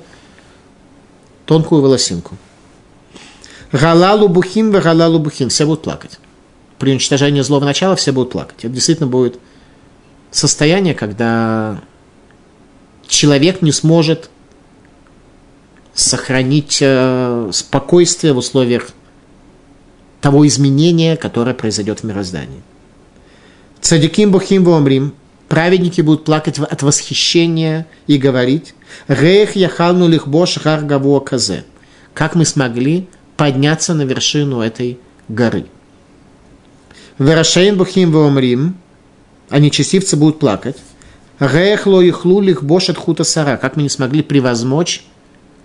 [1.44, 2.36] тонкую волосинку.
[3.72, 5.48] Галалу бухим, галалу бухим.
[5.48, 6.18] Все будут плакать
[6.78, 8.58] при уничтожении злого начала все будут плакать.
[8.60, 9.38] Это действительно будет
[10.30, 11.80] состояние, когда
[13.06, 14.30] человек не сможет
[15.94, 18.90] сохранить э, спокойствие в условиях
[20.20, 22.62] того изменения, которое произойдет в мироздании.
[23.80, 25.14] Цадиким бухим вомрим.
[25.48, 28.74] Праведники будут плакать от восхищения и говорить
[29.06, 30.84] «Рех яхалну лихбош гар
[31.24, 31.64] казе».
[32.12, 35.66] Как мы смогли подняться на вершину этой горы–
[37.18, 38.76] Верашейн бухим вомрим,
[39.48, 40.76] а нечестивцы будут плакать.
[41.38, 45.04] Рехло и хлулих бошет хута сара, как мы не смогли превозмочь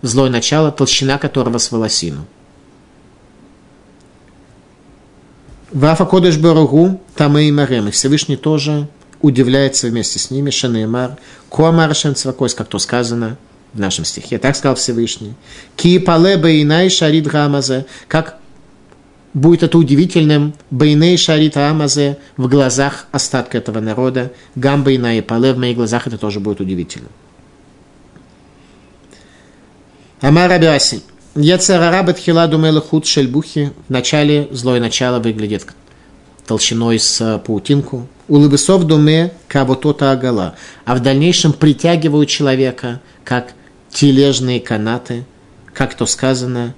[0.02, 2.26] злое начало, толщина которого с волосину.
[5.72, 8.90] Вафа Кодыш Баругу, там и Марем, и Всевышний тоже
[9.22, 11.18] удивляется вместе с ними, Шанеймар,
[11.50, 13.38] Куамар Шенцвакойс, как то сказано
[13.74, 14.38] в нашем стихе.
[14.38, 15.34] Так сказал Всевышний.
[15.76, 18.42] Ки пале бейнай шарид гамазе, как
[19.34, 24.32] будет это удивительным Бейней Шарита Амазе в глазах остатка этого народа.
[24.56, 27.08] Гамбейна и Пале в моих глазах это тоже будет удивительно.
[30.22, 31.02] Амар Абиаси.
[31.36, 33.72] Яцерара Батхила думела шельбухи.
[33.88, 35.66] В начале злое начало выглядит
[36.46, 38.08] толщиной с паутинку.
[38.28, 40.56] Улыбысов думе кавотота агала.
[40.86, 43.54] А в дальнейшем притягивают человека, как
[43.91, 45.25] тележные канаты,
[45.73, 46.73] как то сказано,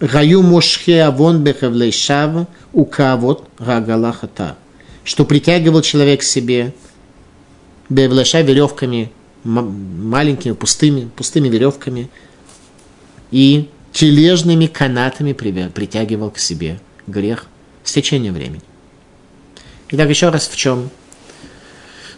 [0.00, 4.56] Гаю мошхе авон бехевлей шав у кавот рагалахата.
[5.04, 6.74] Что притягивал человек к себе
[7.88, 9.12] бевлеша веревками,
[9.44, 12.10] маленькими, пустыми, пустыми веревками
[13.30, 17.46] и тележными канатами притягивал к себе грех
[17.84, 18.62] с течением времени.
[19.90, 20.90] Итак, еще раз в чем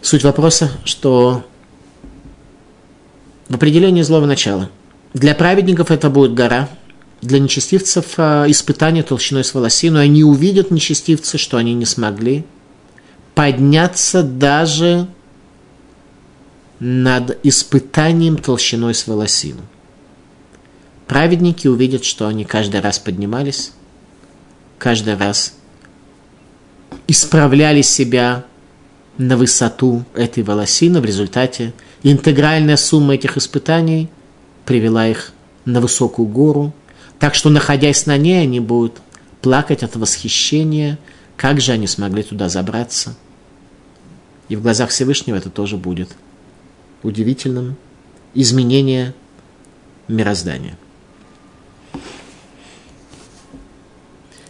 [0.01, 1.45] суть вопроса, что
[3.49, 4.69] в определении злого начала.
[5.13, 6.69] Для праведников это будет гора–
[7.25, 9.99] для нечестивцев а, испытание толщиной с волосину.
[9.99, 12.45] Они увидят нечестивцы, что они не смогли
[13.33, 15.07] подняться даже
[16.79, 19.61] над испытанием толщиной с волосину.
[21.07, 23.71] Праведники увидят, что они каждый раз поднимались,
[24.77, 25.53] каждый раз
[27.07, 28.45] исправляли себя
[29.17, 31.01] на высоту этой волосины.
[31.01, 31.73] В результате
[32.11, 34.09] интегральная сумма этих испытаний
[34.65, 35.31] привела их
[35.65, 36.73] на высокую гору–
[37.19, 38.99] так что, находясь на ней, они будут
[39.41, 40.99] плакать от восхищения,
[41.37, 43.15] как же они смогли туда забраться.
[44.49, 46.09] И в глазах Всевышнего это тоже будет
[47.03, 47.77] удивительным
[48.33, 49.13] изменения
[50.07, 50.77] мироздания.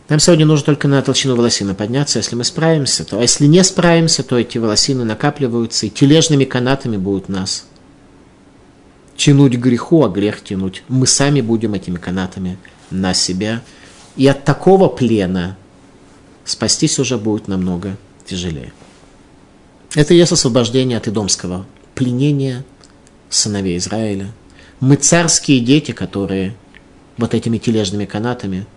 [0.07, 2.19] Нам сегодня нужно только на толщину волосины подняться.
[2.19, 3.17] Если мы справимся, то...
[3.17, 7.65] А если не справимся, то эти волосины накапливаются и тележными канатами будут нас
[9.17, 10.83] тянуть греху, а грех тянуть.
[10.89, 12.57] Мы сами будем этими канатами
[12.91, 13.63] на себя.
[14.15, 15.57] И от такого плена
[16.43, 18.73] спастись уже будет намного тяжелее.
[19.95, 22.63] Это и есть освобождение от идомского пленения
[23.29, 24.31] сыновей Израиля.
[24.79, 26.55] Мы царские дети, которые
[27.17, 28.67] вот этими тележными канатами,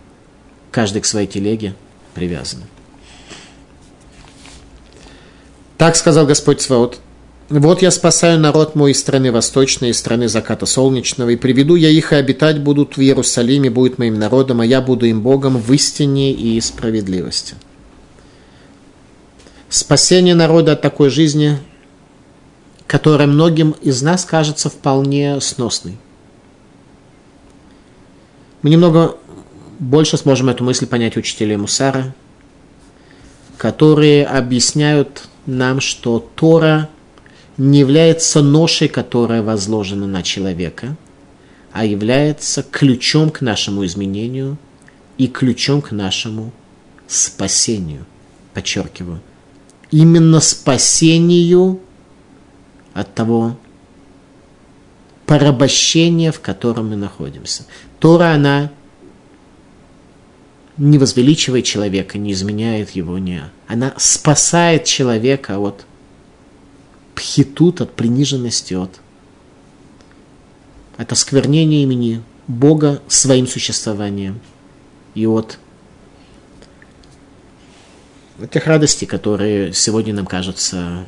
[0.71, 1.75] каждый к своей телеге
[2.15, 2.65] привязаны.
[5.77, 6.99] Так сказал Господь Сваот,
[7.49, 11.89] вот я спасаю народ мой из страны восточной, из страны заката солнечного, и приведу я
[11.89, 15.73] их, и обитать будут в Иерусалиме, будет моим народом, а я буду им Богом в
[15.73, 17.55] истине и справедливости.
[19.71, 21.59] Спасение народа от такой жизни,
[22.87, 25.97] которая многим из нас кажется вполне сносной.
[28.61, 29.17] Мы немного
[29.79, 32.15] больше сможем эту мысль понять учителей Мусара,
[33.57, 36.89] которые объясняют нам, что Тора–
[37.59, 40.97] не является ношей, которая возложена на человека,
[41.73, 44.57] а является ключом к нашему изменению
[45.19, 46.53] и ключом к нашему
[47.09, 48.07] спасению.
[48.55, 49.21] Подчеркиваю.
[49.91, 51.81] Именно спасению
[52.95, 53.57] от того
[55.27, 57.65] порабощения, в котором мы находимся.
[57.99, 58.71] Тора, она
[60.79, 63.43] не возвеличивает человека, не изменяет его, не.
[63.67, 65.85] Она спасает человека от
[67.15, 69.01] пхитут, от приниженности, от,
[70.97, 74.41] от осквернения имени Бога своим существованием
[75.15, 75.59] и от
[78.41, 81.05] этих радостей, которые сегодня нам кажутся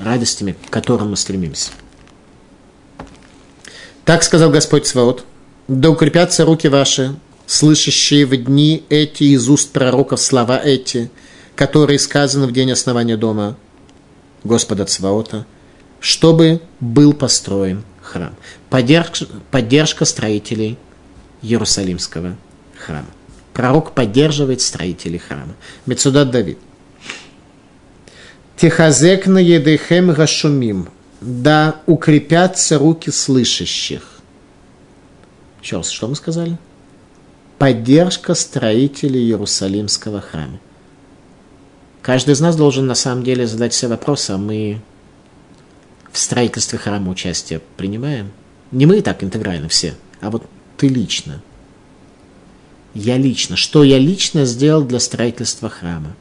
[0.00, 1.70] радостями, к которым мы стремимся.
[4.06, 5.26] Так сказал Господь Сваот,
[5.68, 7.14] да укрепятся руки ваши,
[7.50, 11.10] слышащие в дни эти из уст пророков слова эти,
[11.56, 13.56] которые сказаны в день основания дома–
[14.44, 15.46] Господа Цваота,
[15.98, 18.36] чтобы был построен храм.
[18.70, 20.78] Поддержка, поддержка строителей
[21.42, 22.36] Иерусалимского
[22.78, 23.08] храма.
[23.52, 25.56] Пророк поддерживает строителей храма.
[25.86, 26.58] Мецудат Давид.
[28.56, 30.88] Техазек на едехем гашумим.
[31.20, 34.02] Да укрепятся руки слышащих.
[35.60, 36.56] Еще раз, что мы сказали?
[37.60, 40.58] Поддержка строителей Иерусалимского храма.
[42.00, 44.80] Каждый из нас должен на самом деле задать себе вопрос, а мы
[46.10, 48.30] в строительстве храма участие принимаем?
[48.70, 49.92] Не мы так интегрально все,
[50.22, 50.46] а вот
[50.78, 51.42] ты лично.
[52.94, 53.56] Я лично.
[53.56, 56.16] Что я лично сделал для строительства храма?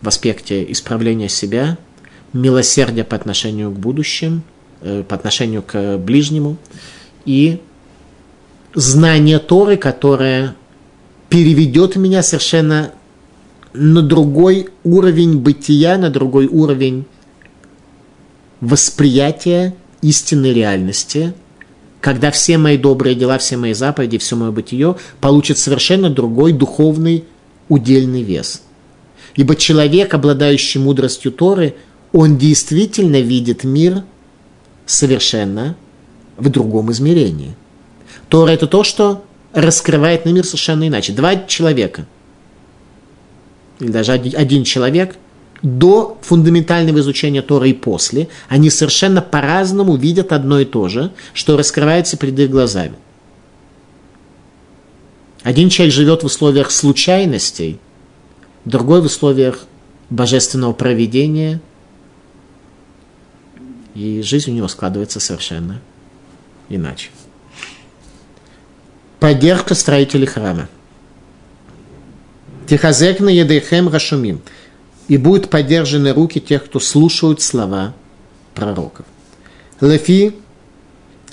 [0.00, 1.76] В аспекте исправления себя,
[2.32, 4.42] милосердия по отношению к будущему,
[4.80, 6.56] э, по отношению к ближнему
[7.24, 7.60] и
[8.74, 10.54] знание Торы, которое
[11.28, 12.92] переведет меня совершенно
[13.72, 17.06] на другой уровень бытия, на другой уровень
[18.60, 21.34] восприятия истинной реальности,
[22.00, 27.24] когда все мои добрые дела, все мои заповеди, все мое бытие получат совершенно другой духовный
[27.68, 28.62] удельный вес.
[29.36, 31.76] Ибо человек, обладающий мудростью Торы,
[32.12, 34.02] он действительно видит мир
[34.84, 35.76] совершенно
[36.36, 37.54] в другом измерении.
[38.32, 41.12] Тора– это то, что раскрывает на мир совершенно иначе.
[41.12, 42.06] Два человека,
[43.78, 45.16] или даже один человек,
[45.60, 51.58] до фундаментального изучения Тора и после, они совершенно по-разному видят одно и то же, что
[51.58, 52.94] раскрывается перед их глазами.
[55.42, 57.78] Один человек живет в условиях случайностей,
[58.64, 59.66] другой в условиях
[60.08, 61.60] божественного проведения,
[63.94, 65.82] и жизнь у него складывается совершенно
[66.70, 67.10] иначе.
[69.22, 70.68] Поддержка строителей храма.
[72.68, 74.42] Тихазекна едейхем рашумим.
[75.06, 77.94] И будут поддержаны руки тех, кто слушают слова
[78.52, 79.06] пророков.
[79.80, 80.34] Лефи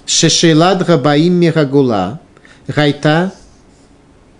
[0.05, 2.19] шешелад рабаим мирагула
[2.67, 3.33] гайта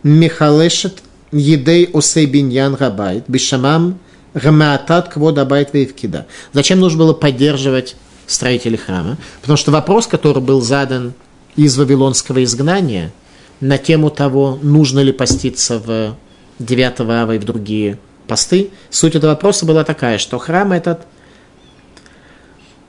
[0.04, 3.98] михалешет едей осей биньян рабайт бишамам
[4.36, 6.28] гамаатат квод абайт вейвкида.
[6.54, 7.96] Зачем нужно было поддерживать
[8.28, 9.18] строителей храма?
[9.42, 11.14] Потому что вопрос, который был задан
[11.56, 13.12] из вавилонского изгнания–
[13.62, 16.16] на тему того, нужно ли поститься в
[16.60, 17.98] 9 ава и в другие
[18.28, 18.70] посты.
[18.90, 21.02] Суть этого вопроса была такая, что храм этот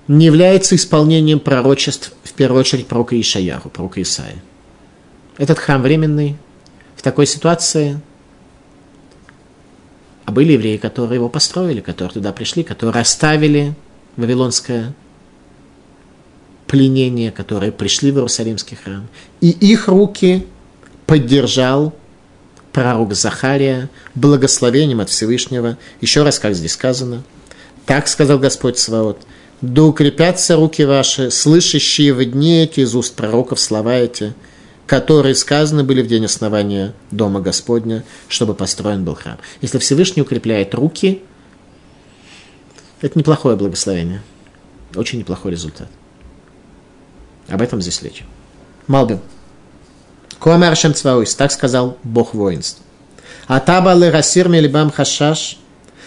[0.07, 4.43] не является исполнением пророчеств, в первую очередь, пророка Ишаяху, пророка Исаия.
[5.39, 6.37] Этот храм временный.
[6.97, 8.01] В такой ситуации
[10.31, 13.75] а были евреи, которые его построили, которые туда пришли, которые оставили
[14.17, 14.95] вавилонское
[16.69, 19.09] пленение, которые пришли в Иерусалимский храм.
[19.41, 20.47] И их руки
[21.11, 21.93] поддержал
[22.71, 25.77] пророк Захария благословением от Всевышнего.
[26.01, 27.25] Еще раз, как здесь сказано,
[27.85, 29.19] так сказал Господь Сваот,
[29.61, 34.35] да укрепятся руки ваши, слышащие в дни эти из уст пророков слова эти,
[34.87, 39.39] которые сказаны были в день основания Дома Господня, чтобы построен был храм.
[39.63, 41.23] Если Всевышний укрепляет руки,
[43.01, 44.23] это неплохое благословение.
[44.95, 45.89] Очень неплохой результат.
[47.49, 48.23] Об этом здесь речь.
[48.87, 49.19] Малбим.
[50.41, 52.81] Куамар Шем Цвауис, так сказал Бог воинств.
[53.47, 55.59] Атаба ле расир мелибам хашаш,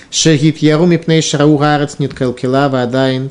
[0.10, 3.30] шегит яру мипней шрау гарец ниткалкила вадайн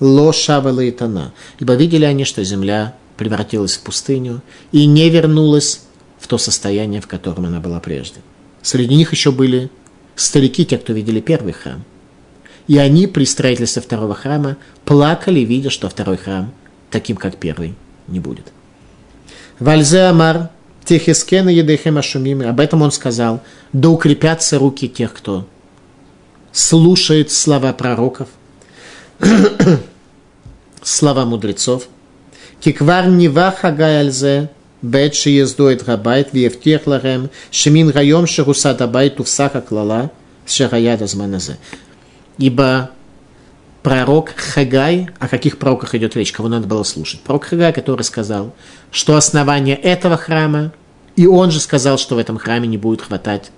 [0.00, 1.34] ло шава лейтана.
[1.58, 4.40] Ибо видели они, что земля превратилась в пустыню
[4.72, 5.82] и не вернулась
[6.18, 8.20] в то состояние, в котором она была прежде.
[8.62, 9.70] Среди них еще были
[10.16, 11.84] старики, те, кто видели первый храм.
[12.68, 16.52] И они при строительстве второго храма плакали, видя, что второй храм
[16.90, 17.74] таким, как первый,
[18.06, 18.46] не будет.
[19.58, 20.50] Вальзе Амар,
[20.84, 23.40] Техискена Едехем Ашумим, об этом он сказал,
[23.72, 25.46] да укрепятся руки тех, кто
[26.52, 28.28] слушает слова пророков,
[30.82, 31.88] слова мудрецов.
[32.60, 34.50] Киквар нива хагай альзе,
[34.82, 40.10] бет шиездует габайт, виевтех ларем, шемин райом шерусат абайт увсаха клала,
[40.46, 41.58] шераяда зманазе.
[42.38, 42.90] Ибо
[43.82, 47.20] пророк Хагай, о каких пророках идет речь, кого надо было слушать.
[47.20, 48.54] Пророк Хагай, который сказал,
[48.90, 50.72] что основание этого храма,
[51.16, 53.50] и он же сказал, что в этом храме не будет хватать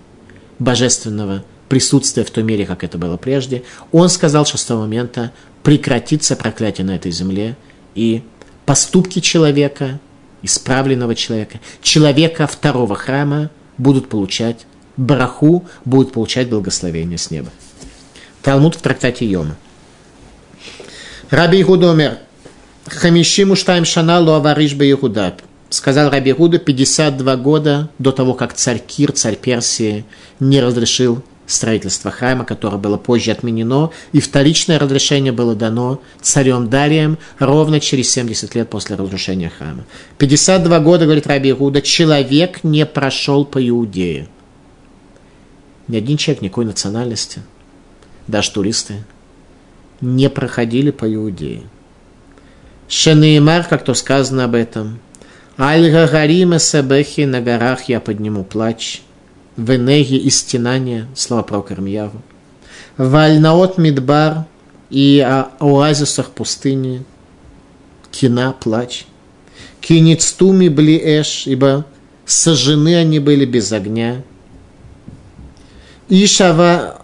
[0.58, 3.62] божественного присутствия в той мере, как это было прежде.
[3.92, 7.56] Он сказал, что с того момента прекратится проклятие на этой земле,
[7.94, 8.22] и
[8.66, 10.00] поступки человека,
[10.42, 14.66] исправленного человека, человека второго храма будут получать
[14.96, 17.50] браху, будут получать благословение с неба.
[18.42, 19.56] Талмуд в трактате Йома.
[21.30, 22.18] Раби Игуда умер.
[22.86, 25.36] Хамишиму штайм шана луавариш Иуда.
[25.68, 30.04] Сказал Раби Игуда 52 года до того, как царь Кир, царь Персии,
[30.40, 37.16] не разрешил строительство храма, которое было позже отменено, и вторичное разрешение было дано царем Дарием
[37.38, 39.84] ровно через 70 лет после разрушения храма.
[40.18, 44.26] 52 года, говорит Раби Игуда, человек не прошел по Иудее.
[45.86, 47.40] Ни один человек никакой национальности,
[48.26, 49.04] даже туристы,
[50.00, 51.62] не проходили по Иудее.
[52.88, 54.98] Шенеймар, как то сказано об этом,
[55.58, 59.02] Аль-Гагарима Сабехи на горах я подниму плач,
[59.56, 62.22] в Энеге и стенание, слова про Кармияву,
[62.96, 64.46] в Аль-Наот Мидбар
[64.88, 67.04] и о оазисах пустыни,
[68.10, 69.04] кина, плач,
[69.80, 71.86] киництуми бли эш, ибо
[72.24, 74.22] сожжены они были без огня,
[76.08, 76.99] Ишава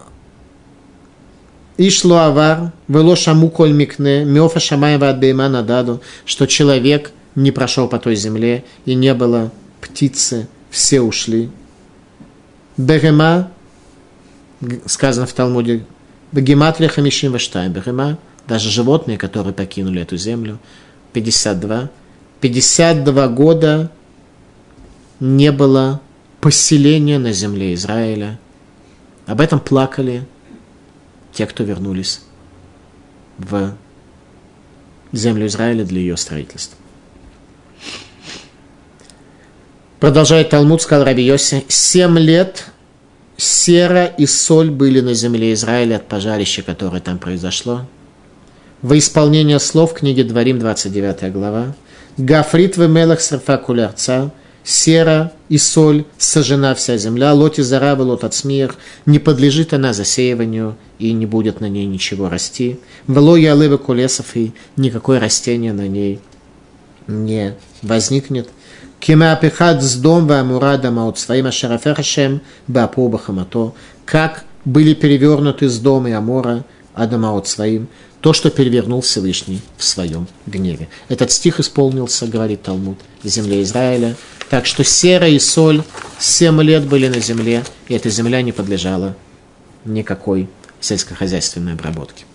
[1.77, 7.99] Ишло авар, вело шаму коль меофа шамаева от бейма нададу, что человек не прошел по
[7.99, 11.51] той земле, и не было птицы, все ушли.
[12.77, 13.51] Бегема,
[14.87, 15.85] сказано в Талмуде,
[16.31, 18.17] Бегематрия Хамишим Ваштай, Бегема,
[18.47, 20.57] даже животные, которые покинули эту землю,
[21.13, 21.89] 52,
[22.41, 23.91] 52 года
[25.19, 26.01] не было
[26.41, 28.39] поселения на земле Израиля.
[29.27, 30.25] Об этом плакали
[31.37, 32.21] те, кто вернулись
[33.37, 33.75] в
[35.11, 36.75] землю Израиля для ее строительства.
[39.99, 42.65] Продолжает Талмуд, сказал Раби Йоси, семь лет
[43.37, 47.85] сера и соль были на земле Израиля от пожарища, которое там произошло.
[48.81, 51.75] Во исполнение слов книги Дворим, 29 глава.
[52.17, 54.31] Гафрит в мелах сарфа кулярца–
[54.67, 60.75] сера и соль сожжена вся земля, лоти зарабы, лот от смех, не подлежит она засеиванию
[60.99, 62.77] и не будет на ней ничего расти.
[63.07, 66.19] Вело ялывы кулесов и никакое растение на ней
[67.07, 68.49] не возникнет.
[68.99, 73.73] Кемапихат с дом вамурада маут своим ашарафершем бапоба хамато.
[74.03, 77.87] Как были перевернуты с дома и Амора Адамаот своим,
[78.19, 80.89] то, что перевернул Всевышний в своем гневе.
[81.07, 84.15] Этот стих исполнился, говорит Талмуд, земле Израиля,
[84.49, 85.83] так что сера и соль
[86.19, 89.15] семь лет были на земле, и эта земля не подлежала
[89.85, 92.25] никакой сельскохозяйственной обработке.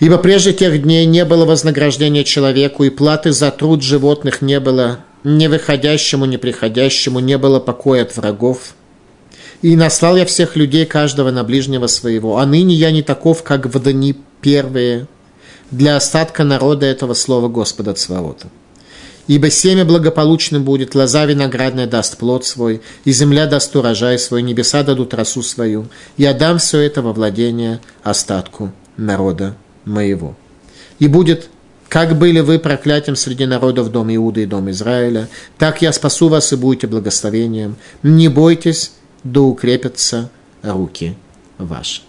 [0.00, 5.00] Ибо прежде тех дней не было вознаграждения человеку, и платы за труд животных не было
[5.24, 8.74] ни выходящему, ни приходящему, не было покоя от врагов.
[9.60, 12.38] И наслал я всех людей, каждого на ближнего своего.
[12.38, 15.08] А ныне я не таков, как в дни первые,
[15.72, 18.48] для остатка народа этого слова Господа Цваота.
[19.28, 24.82] Ибо семя благополучным будет, лоза виноградная даст плод свой, и земля даст урожай свой, небеса
[24.82, 25.86] дадут росу свою.
[26.16, 29.54] Я дам все это во владение остатку народа
[29.84, 30.34] моего.
[30.98, 31.50] И будет,
[31.90, 36.54] как были вы проклятием среди народов дом Иуда и дом Израиля, так я спасу вас
[36.54, 37.76] и будете благословением.
[38.02, 38.92] Не бойтесь,
[39.24, 40.30] да укрепятся
[40.62, 41.16] руки
[41.58, 42.00] ваши.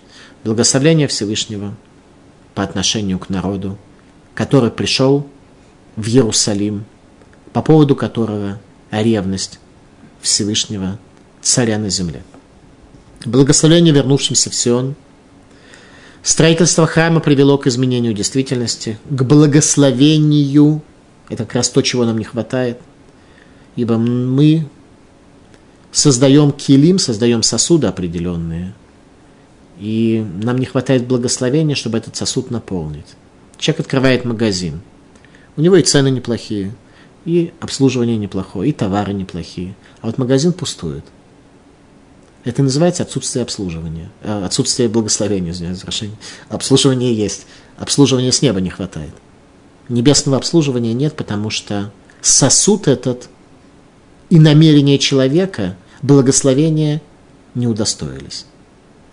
[0.46, 1.76] Благословение Всевышнего
[2.56, 3.78] по отношению к народу,
[4.36, 5.28] который пришел
[5.98, 6.86] в Иерусалим–
[7.54, 8.60] по поводу которого
[8.92, 9.60] ревность
[10.22, 11.00] Всевышнего
[11.42, 12.24] царя на земле.
[13.26, 14.96] Благословение вернувшимся в Сион.
[16.22, 20.82] Строительство храма привело к изменению действительности, к благословению.
[21.30, 22.80] Это как раз то, чего нам не хватает.
[23.76, 24.68] Ибо мы
[25.92, 28.74] создаем килим, создаем сосуды определенные.
[29.80, 33.08] И нам не хватает благословения, чтобы этот сосуд наполнить.
[33.58, 34.82] Человек открывает магазин.
[35.56, 36.74] У него и цены неплохие–
[37.26, 39.76] и обслуживание неплохое, и товары неплохие.
[40.02, 41.04] А вот магазин пустует.
[42.46, 46.18] Это называется отсутствие обслуживания, э, отсутствие благословения, извиняюсь, разрешение.
[46.48, 47.46] Обслуживание есть,
[47.78, 49.12] обслуживания с неба не хватает.
[49.90, 51.92] Небесного обслуживания нет, потому что
[52.22, 53.30] сосуд этот
[54.30, 57.02] и намерение человека благословения
[57.56, 58.46] не удостоились.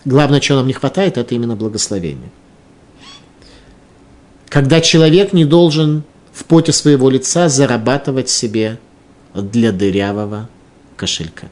[0.04, 2.30] Главное, чего нам не хватает, это именно благословение.
[4.48, 6.04] Когда человек не должен
[6.36, 8.78] в поте своего лица зарабатывать себе
[9.32, 10.50] для дырявого
[10.94, 11.48] кошелька.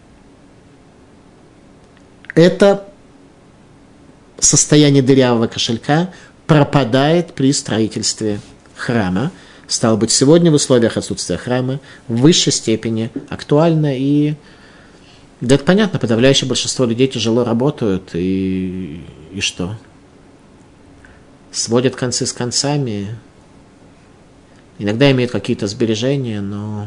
[2.35, 2.87] Это
[4.39, 6.11] состояние дырявого кошелька
[6.47, 8.41] пропадает при строительстве
[8.76, 9.32] храма.
[9.66, 14.35] Стало быть, сегодня в условиях отсутствия храма в высшей степени актуально и
[15.41, 19.76] да это понятно, подавляющее большинство людей тяжело работают и, и что?
[21.53, 23.16] Сводят концы с концами,
[24.85, 26.87] Иногда имеют какие-то сбережения, но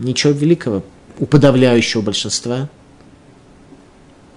[0.00, 0.82] ничего великого
[1.18, 2.70] у подавляющего большинства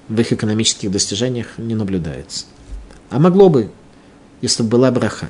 [0.09, 2.47] в их экономических достижениях не наблюдается.
[3.09, 3.71] А могло бы,
[4.41, 5.29] если бы была браха.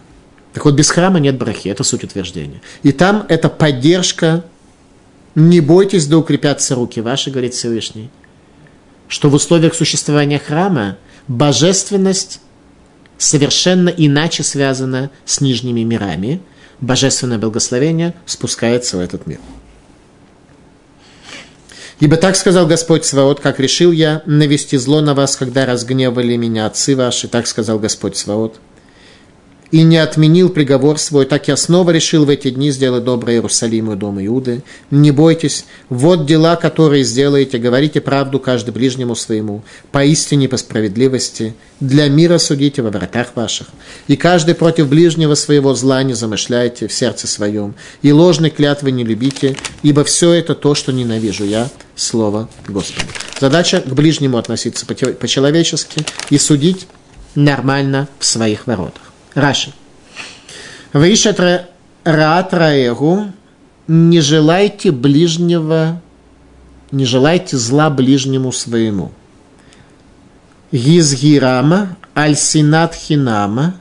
[0.53, 2.63] Так вот, без храма нет брахи, это суть утверждения.
[2.81, 4.43] И там это поддержка,
[5.35, 8.09] не бойтесь, да укрепятся руки ваши, говорит Всевышний,
[9.07, 10.97] что в условиях существования храма
[11.27, 12.41] божественность
[13.19, 16.41] совершенно иначе связано с нижними мирами.
[16.81, 19.39] Божественное благословение спускается в этот мир.
[21.99, 26.65] Ибо так сказал Господь Сваот, как решил я навести зло на вас, когда разгневали меня
[26.65, 28.59] отцы ваши, так сказал Господь Сваот
[29.71, 33.93] и не отменил приговор свой, так я снова решил в эти дни сделать доброе Иерусалиму
[33.93, 34.63] и дом Иуды.
[34.91, 42.07] Не бойтесь, вот дела, которые сделаете, говорите правду каждый ближнему своему, поистине по справедливости, для
[42.09, 43.67] мира судите во вратах ваших.
[44.07, 49.03] И каждый против ближнего своего зла не замышляйте в сердце своем, и ложной клятвы не
[49.03, 53.07] любите, ибо все это то, что ненавижу я, Слово Господа.
[53.41, 56.87] Задача к ближнему относиться по-человечески и судить
[57.35, 59.08] нормально в своих воротах.
[59.33, 59.73] Раши.
[60.93, 61.39] Вишат
[62.03, 63.31] раат раэгу,
[63.87, 66.01] не желайте ближнего,
[66.91, 69.11] не желайте зла ближнему своему.
[70.71, 73.75] Гизгирама, альсинат хинама,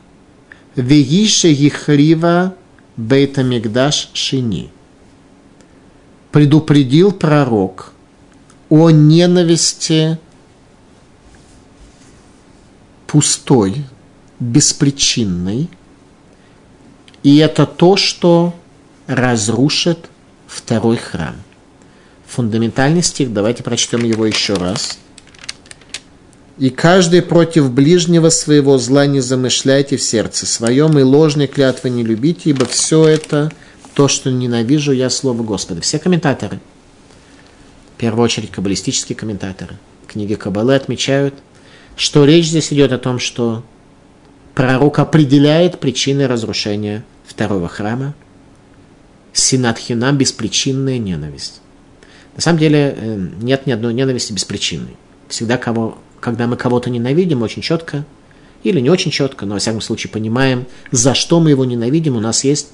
[0.76, 2.54] вегише гихрива
[2.96, 4.70] бейтамигдаш шини.
[6.32, 7.92] Предупредил пророк
[8.68, 10.18] о ненависти
[13.06, 13.84] пустой,
[14.40, 15.68] беспричинной,
[17.22, 18.54] и это то, что
[19.06, 20.08] разрушит
[20.46, 21.36] второй храм.
[22.26, 24.98] Фундаментальный стих, давайте прочтем его еще раз.
[26.58, 32.02] «И каждый против ближнего своего зла не замышляйте в сердце своем, и ложной клятвы не
[32.02, 33.52] любите, ибо все это
[33.94, 35.80] то, что ненавижу я, Слово Господа».
[35.80, 36.60] Все комментаторы,
[37.94, 39.78] в первую очередь каббалистические комментаторы,
[40.08, 41.34] книги Каббалы отмечают,
[41.96, 43.62] что речь здесь идет о том, что
[44.58, 48.16] пророк определяет причины разрушения второго храма.
[49.32, 51.60] Синатхинам– беспричинная ненависть.
[52.34, 54.96] На самом деле э, нет ни одной ненависти беспричинной.
[55.28, 58.04] Всегда, кого, когда мы кого-то ненавидим, очень четко,
[58.64, 62.20] или не очень четко, но во всяком случае понимаем, за что мы его ненавидим, у
[62.20, 62.70] нас есть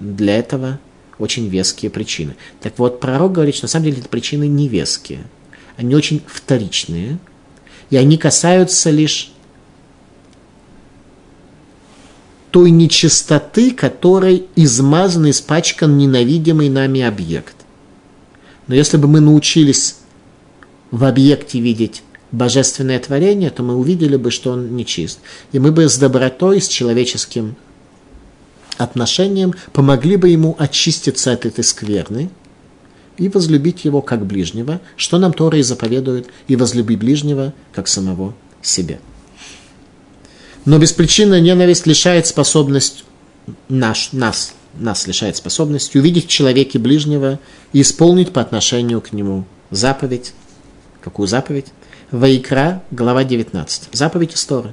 [0.00, 0.80] для этого
[1.18, 2.36] очень веские причины.
[2.62, 5.20] Так вот, пророк говорит, что на самом деле эти причины не веские.
[5.76, 7.18] Они очень вторичные,
[7.90, 9.30] и они касаются лишь
[12.50, 17.54] той нечистоты, которой измазан, испачкан ненавидимый нами объект.
[18.66, 19.96] Но если бы мы научились
[20.90, 25.20] в объекте видеть божественное творение, то мы увидели бы, что он нечист.
[25.52, 27.56] И мы бы с добротой, с человеческим
[28.76, 32.30] отношениям помогли бы ему очиститься от этой скверны
[33.16, 38.34] и возлюбить его как ближнего, что нам Тора и заповедует, и возлюби ближнего как самого
[38.62, 38.98] себя.
[40.64, 43.04] Но беспричинная ненависть лишает способность
[43.68, 47.38] наш, нас, нас лишает способности увидеть в человеке ближнего
[47.72, 50.32] и исполнить по отношению к нему заповедь.
[51.00, 51.66] Какую заповедь?
[52.10, 53.90] Ваикра, глава 19.
[53.92, 54.72] Заповедь истории.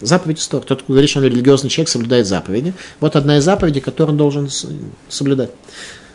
[0.00, 0.64] Заповедь истории.
[0.64, 2.74] Тот, кто говорит, что он религиозный человек, соблюдает заповеди.
[3.00, 4.48] Вот одна из заповедей, которую он должен
[5.08, 5.50] соблюдать.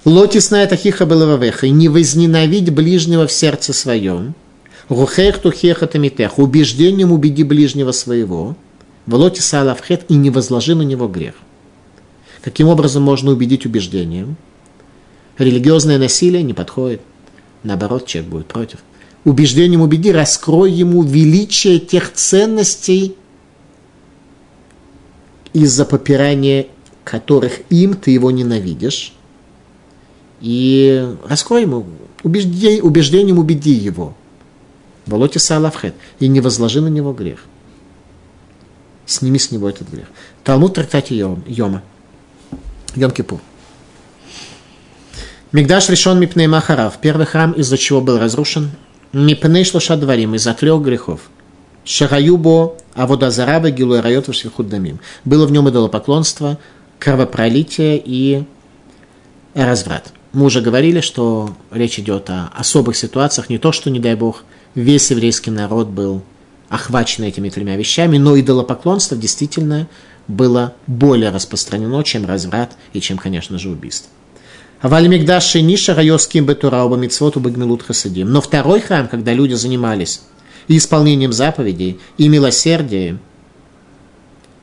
[0.03, 1.67] Лотисная тахиха белававеха.
[1.67, 4.35] И не возненавидь ближнего в сердце своем.
[4.89, 6.37] Рухех тухеха тамитех.
[6.37, 8.55] Убеждением убеди ближнего своего.
[9.05, 10.05] Волотиса алавхет.
[10.09, 11.35] И не возложи на него грех.
[12.41, 14.35] Каким образом можно убедить убеждением?
[15.37, 17.01] Религиозное насилие не подходит.
[17.63, 18.79] Наоборот, человек будет против.
[19.23, 23.15] Убеждением убеди, раскрой ему величие тех ценностей,
[25.53, 26.67] из-за попирания
[27.03, 29.13] которых им ты его ненавидишь.
[30.41, 31.85] И раскрой ему,
[32.23, 34.15] убеждением, убеждением убеди его.
[35.05, 35.95] Волоте Салавхет.
[36.19, 37.45] И не возложи на него грех.
[39.05, 40.07] Сними с него этот грех.
[40.43, 41.83] Талмуд трактате Йома.
[42.95, 43.39] Йом-Кипур.
[45.51, 46.99] Мигдаш решен Мипней Махарав.
[46.99, 48.71] Первый храм, из-за чего был разрушен.
[49.13, 51.21] Мипней шлоша дворим, из-за трех грехов.
[51.85, 54.99] Шараюбо, Аводазараба, Гилуя Райот, Вашихуддамим.
[55.23, 56.57] Было в нем идолопоклонство,
[56.99, 58.43] кровопролитие и
[59.53, 60.11] разврат.
[60.33, 64.43] Мы уже говорили, что речь идет о особых ситуациях, не то, что, не дай бог,
[64.73, 66.23] весь еврейский народ был
[66.75, 69.87] охвачен этими тремя вещами, но идолопоклонство действительно
[70.27, 74.09] было более распространено, чем разврат и чем, конечно же, убийство.
[74.81, 78.31] Вальмигдаши Ниша Райоским Бетура Оба Мицвоту Багмилут Хасадим.
[78.31, 80.21] Но второй храм, когда люди занимались
[80.67, 83.19] и исполнением заповедей, и милосердием,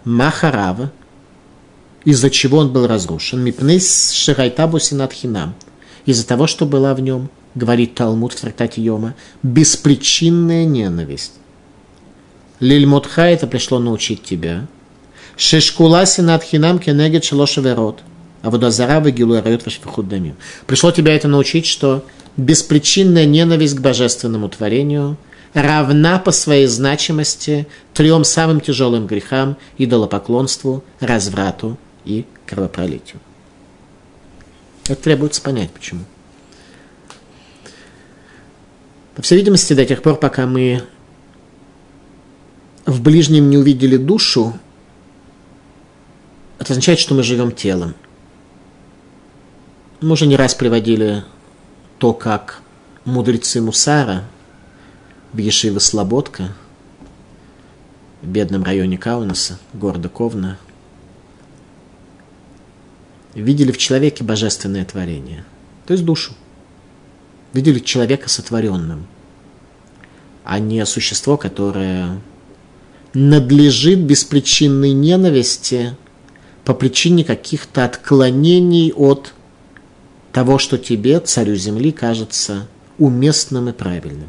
[0.04, 0.92] Махарава,
[2.04, 5.54] из-за чего он был разрушен, Мипнейс Ширайтабу Синатхинам,
[6.06, 11.32] из-за того, что была в нем, говорит Талмуд в трактате Йома, беспричинная ненависть.
[12.62, 14.68] Лильмотха это пришло научить тебя.
[15.36, 18.00] Шешкула Синатхинам кенегет шалошаверот.
[18.42, 20.36] А водозара вагилу райот вашфихуддамим.
[20.68, 22.04] Пришло тебя это научить, что
[22.36, 25.16] беспричинная ненависть к божественному творению–
[25.54, 33.20] равна по своей значимости трем самым тяжелым грехам– идолопоклонству, разврату и кровопролитию.
[34.84, 36.04] Это требуется понять, почему.
[39.16, 40.84] По всей видимости, до тех пор, пока мы
[42.92, 44.54] в ближнем не увидели душу,
[46.58, 47.94] это означает, что мы живем телом.
[50.00, 51.24] Мы уже не раз приводили
[51.98, 52.60] то, как
[53.04, 54.24] мудрецы Мусара–
[55.32, 56.52] в Ешиве Слободка,
[58.20, 60.58] в бедном районе Каунаса, города Ковна,
[63.34, 65.44] видели в человеке божественное творение,
[65.86, 66.34] то есть душу.
[67.54, 69.06] Видели человека сотворенным,
[70.44, 72.20] а не существо, которое
[73.14, 75.96] надлежит беспричинной ненависти
[76.64, 79.34] по причине каких-то отклонений от
[80.32, 84.28] того, что тебе, царю земли, кажется уместным и правильным.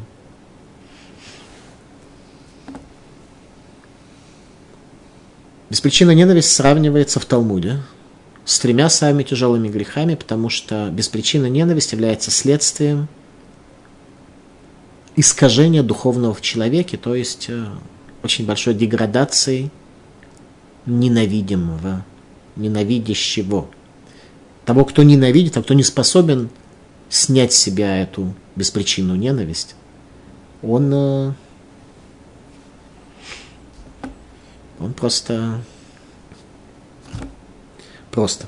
[5.70, 7.80] Беспричинная ненависть сравнивается в Талмуде
[8.44, 13.08] с тремя самыми тяжелыми грехами, потому что беспричинная ненависть является следствием
[15.16, 17.66] искажения духовного в человеке, то есть э,
[18.24, 19.70] очень большой деградации
[20.86, 22.04] ненавидимого,
[22.56, 23.68] ненавидящего.
[24.64, 26.48] Того, кто ненавидит, а кто не способен
[27.08, 29.76] снять с себя эту беспричинную ненависть,
[30.62, 31.32] он э,
[34.84, 35.62] Он просто...
[38.10, 38.46] Просто.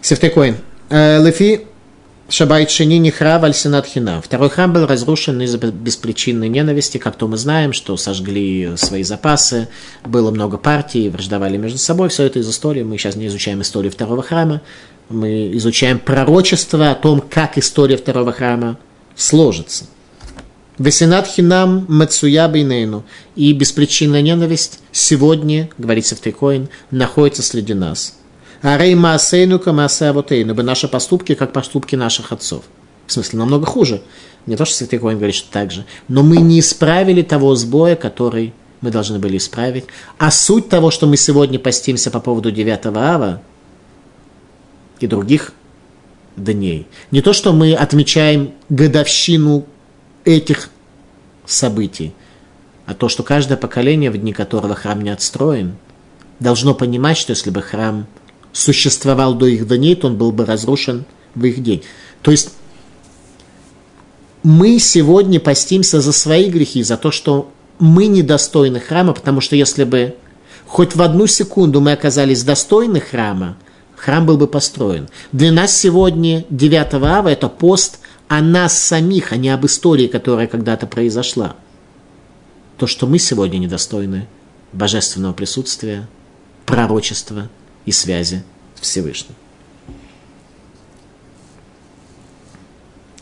[0.00, 0.56] Сефтекоин.
[0.88, 1.66] Э, Лефи
[2.30, 4.22] Шабайт Шини Нихра Вальсинат Хина.
[4.22, 9.68] Второй храм был разрушен из-за беспричинной ненависти, как то мы знаем, что сожгли свои запасы,
[10.04, 12.08] было много партий, враждовали между собой.
[12.08, 12.84] Все это из истории.
[12.84, 14.62] Мы сейчас не изучаем историю второго храма.
[15.08, 18.78] Мы изучаем пророчество о том, как история второго храма
[19.16, 19.86] сложится–
[20.80, 21.86] Весенат хинам.
[23.36, 28.19] И беспричинная ненависть сегодня, говорится в Тейкоин, находится среди нас.
[28.62, 30.54] Арей маасейну камаасеавотейну.
[30.54, 32.64] Бы наши поступки, как поступки наших отцов.
[33.06, 34.02] В смысле, намного хуже.
[34.46, 35.84] Не то, что Святой Коин говорит, что так же.
[36.08, 39.86] Но мы не исправили того сбоя, который мы должны были исправить.
[40.18, 43.42] А суть того, что мы сегодня постимся по поводу 9 ава
[45.00, 45.52] и других
[46.36, 49.66] дней, не то, что мы отмечаем годовщину
[50.24, 50.70] этих
[51.46, 52.14] событий,
[52.86, 55.76] а то, что каждое поколение, в дни которого храм не отстроен,
[56.38, 58.06] должно понимать, что если бы храм
[58.52, 61.82] существовал до их дней, то он был бы разрушен в их день.
[62.22, 62.50] То есть
[64.42, 69.84] мы сегодня постимся за свои грехи, за то, что мы недостойны храма, потому что если
[69.84, 70.16] бы
[70.66, 73.56] хоть в одну секунду мы оказались достойны храма,
[73.96, 75.08] храм был бы построен.
[75.32, 77.98] Для нас сегодня 9 ава– это пост
[78.28, 81.56] о нас самих, а не об истории, которая когда-то произошла.
[82.78, 84.26] То, что мы сегодня недостойны
[84.72, 86.08] божественного присутствия,
[86.64, 87.48] пророчества
[87.86, 88.42] и связи
[88.74, 89.34] с Всевышним.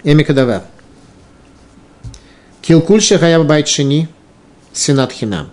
[0.04, 0.62] Эми Кадавар.
[2.62, 4.08] Килкуль Шахаяв Байчини,
[4.72, 5.50] Сенат Хинам.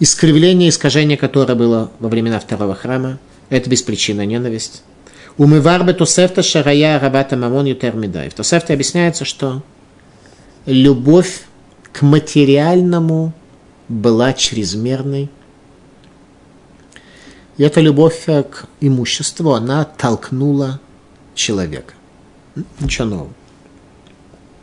[0.00, 4.82] Искривление, искажение, которое было во времена второго храма, это беспричинная ненависть.
[5.36, 8.28] Умывар бы Тосефта Шарая Равата Мамон Ютер Медай.
[8.28, 9.62] В Тосефте объясняется, что
[10.66, 11.42] любовь
[11.92, 13.32] к материальному
[13.88, 15.28] была чрезмерной.
[17.56, 20.80] И эта любовь к имуществу, она толкнула
[21.34, 21.94] человека.
[22.80, 23.30] Ничего нового.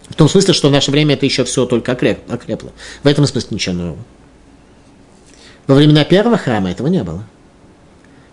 [0.09, 2.71] В том смысле, что в наше время это еще все только окрепло.
[3.03, 3.99] В этом смысле ничего нового.
[5.67, 7.23] Во времена первого храма этого не было.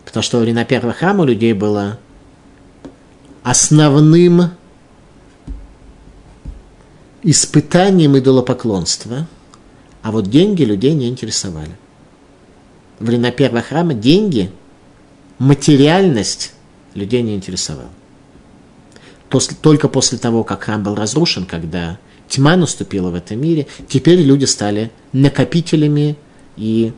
[0.05, 1.99] Потому что во времена первого храма у людей было
[3.45, 4.51] основным
[7.23, 9.27] испытанием идолопоклонства,
[10.03, 11.77] а вот деньги людей не интересовали.
[12.99, 14.51] Времена первого храма деньги,
[15.39, 16.53] материальность
[16.95, 17.91] людей не интересовала.
[19.63, 24.47] Только после того, как храм был разрушен, когда тьма наступила в этом мире, теперь люди
[24.47, 26.17] стали накопителями
[26.57, 26.93] и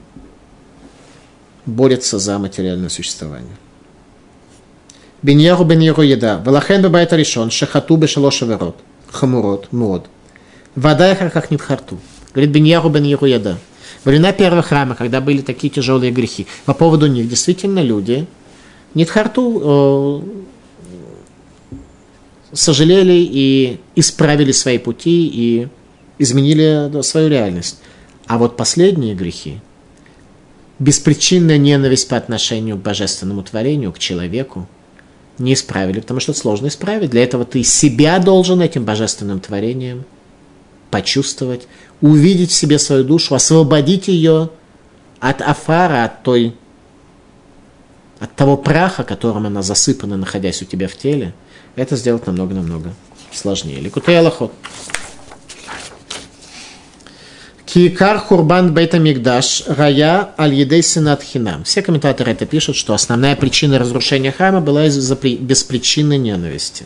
[1.66, 3.56] борются за материальное существование.
[5.22, 6.38] Беньяру бен еда.
[6.38, 7.50] Валахен бабайта решен.
[7.50, 8.76] Шахату бешалош аверот.
[9.10, 9.70] Хамурот.
[9.72, 10.06] Мод.
[10.74, 11.14] Вода
[11.50, 11.98] не в харту.
[12.32, 13.58] Говорит Беньяру бен еда.
[14.04, 18.26] Времена первого храма, когда были такие тяжелые грехи, по поводу них действительно люди
[18.94, 20.40] Нитхарту э,
[22.52, 25.68] сожалели и исправили свои пути и
[26.18, 27.80] изменили свою реальность.
[28.26, 29.60] А вот последние грехи,
[30.78, 34.66] беспричинная ненависть по отношению к божественному творению, к человеку,
[35.38, 37.10] не исправили, потому что это сложно исправить.
[37.10, 40.04] Для этого ты себя должен этим божественным творением
[40.90, 41.66] почувствовать,
[42.00, 44.50] увидеть в себе свою душу, освободить ее
[45.20, 46.54] от афара, от той
[48.20, 51.32] от того праха, которым она засыпана, находясь у тебя в теле,
[51.74, 52.92] это сделать намного-намного
[53.32, 53.80] сложнее.
[53.80, 54.52] Ликутей Аллахот.
[57.64, 61.64] Кикар Хурбан Бейта Мигдаш Рая Аль Едей Сенат Хинам.
[61.64, 66.84] Все комментаторы это пишут, что основная причина разрушения храма была из-за беспричинной ненависти.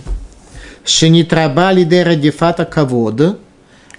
[0.84, 3.38] Шенитраба Лидера Дефата Кавода,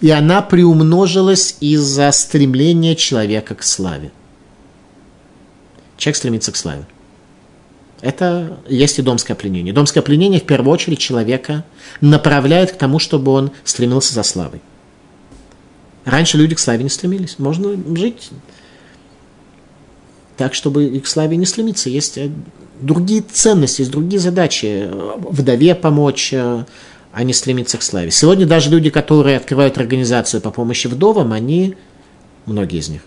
[0.05, 4.11] и она приумножилась из-за стремления человека к славе.
[5.97, 6.85] Человек стремится к славе.
[8.01, 9.73] Это есть и домское пленение.
[9.73, 11.65] Домское пленение в первую очередь человека
[12.01, 14.61] направляет к тому, чтобы он стремился за славой.
[16.03, 17.39] Раньше люди к славе не стремились.
[17.39, 18.29] Можно жить
[20.37, 21.89] так, чтобы и к славе не стремиться.
[21.89, 22.29] Есть э,
[22.79, 24.87] другие ценности, есть другие задачи.
[25.17, 26.65] Вдове помочь, э,
[27.15, 28.11] а не стремиться к славе.
[28.11, 31.77] Сегодня даже люди, которые открывают организацию по помощи вдовам, они,
[32.45, 33.03] многие из них,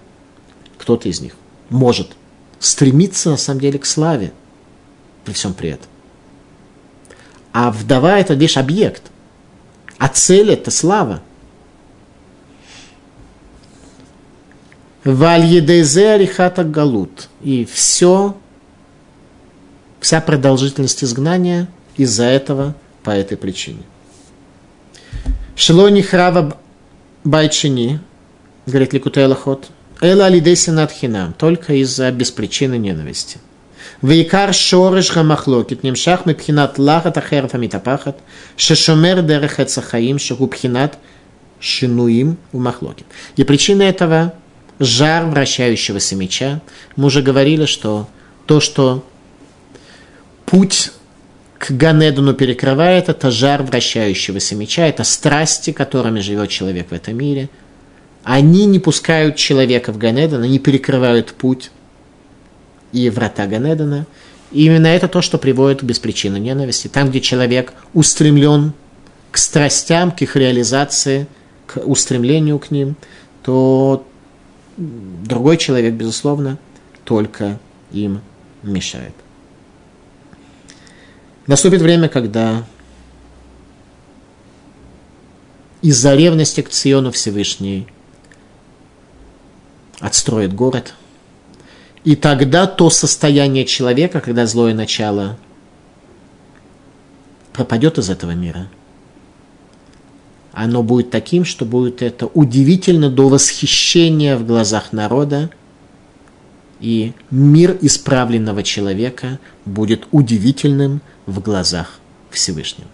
[0.78, 1.34] кто-то из них,
[1.68, 2.12] может
[2.58, 4.32] стремиться на самом деле к славе
[5.26, 5.88] при всем при этом.
[7.52, 9.02] А вдова это лишь объект,
[9.98, 11.20] а цель это слава.
[15.04, 17.28] Вальедезе арихата галут.
[17.42, 18.38] И все,
[20.00, 23.82] вся продолжительность изгнания из-за этого, по этой причине.
[25.58, 26.56] Шелони храва
[27.24, 27.98] байчини,
[28.64, 29.66] говорит Ликутей Лахот,
[30.00, 33.38] эла алидеси надхинам, только из-за беспричины ненависти.
[34.00, 38.20] Вейкар шореш гамахлокит, немшах мипхинат лахат ахерфа митапахат,
[38.56, 40.96] шешомер дерехет сахаим, шагубхинат
[41.58, 43.06] шинуим в махлокит.
[43.34, 44.34] И причина этого–
[44.78, 46.60] жар вращающегося меча.
[46.94, 48.08] Мы уже говорили, что
[48.46, 49.04] то, что
[50.46, 50.92] путь
[51.58, 57.48] к Ганедуну перекрывает, это жар вращающегося меча, это страсти, которыми живет человек в этом мире.
[58.22, 61.70] Они не пускают человека в Ганедон, они перекрывают путь
[62.92, 64.06] и врата Ганедана.
[64.52, 66.88] И именно это то, что приводит к беспричинной ненависти.
[66.88, 68.72] Там, где человек устремлен
[69.30, 71.26] к страстям, к их реализации,
[71.66, 72.96] к устремлению к ним,
[73.42, 74.06] то
[74.76, 76.58] другой человек, безусловно,
[77.04, 77.58] только
[77.90, 78.20] им
[78.62, 79.14] мешает.
[81.48, 82.64] Наступит время, когда
[85.82, 87.88] из-за ревности к Циону Всевышний
[90.00, 90.94] отстроит город–
[92.08, 95.36] И тогда то состояние человека, когда злое начало
[97.52, 98.68] пропадет из этого мира,
[100.52, 105.50] оно будет таким, что будет это удивительно до восхищения в глазах народа,
[106.80, 112.00] и мир исправленного человека будет удивительным в глазах
[112.30, 112.88] Всевышнего.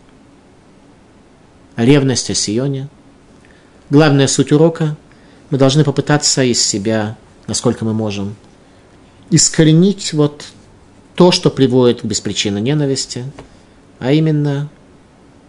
[1.77, 2.89] Ревность о Сионе.
[3.89, 4.97] Главная суть урока–
[5.55, 7.17] мы должны попытаться из себя,
[7.47, 8.35] насколько мы можем,
[9.31, 10.47] искоренить вот
[11.15, 13.25] то, что приводит к беспричинной ненависти,
[14.01, 14.69] а именно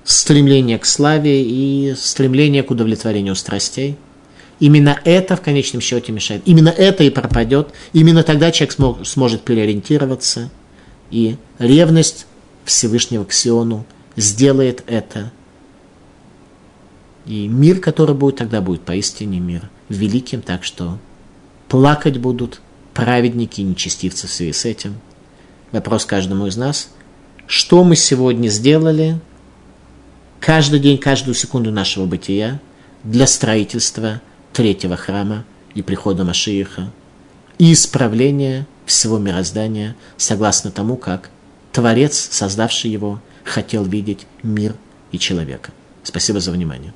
[0.04, 3.98] стремление к славе и стремление к удовлетворению страстей.
[4.60, 6.44] Именно это в конечном счете мешает.
[6.46, 7.70] Именно это и пропадет.
[7.92, 10.52] Именно тогда человек смог, сможет переориентироваться.
[11.10, 12.28] И ревность
[12.66, 13.86] Всевышнего к Сиону
[14.16, 15.32] сделает это.
[17.26, 20.98] И мир, который будет, тогда будет поистине мир великим, так что
[21.70, 22.62] плакать будут
[22.94, 24.96] праведники и нечестивцы в связи с этим.
[25.72, 26.90] Вопрос каждому из нас.
[27.48, 29.20] Что мы сегодня сделали
[30.40, 32.60] каждый день, каждую секунду нашего бытия
[33.04, 34.22] для строительства
[34.54, 35.46] третьего храма
[35.76, 36.92] и прихода Машииха
[37.58, 41.30] и исправления всего мироздания согласно тому, как
[41.76, 44.76] Творец, создавший его, хотел видеть мир
[45.12, 45.74] и человека.
[46.04, 46.94] Спасибо за внимание.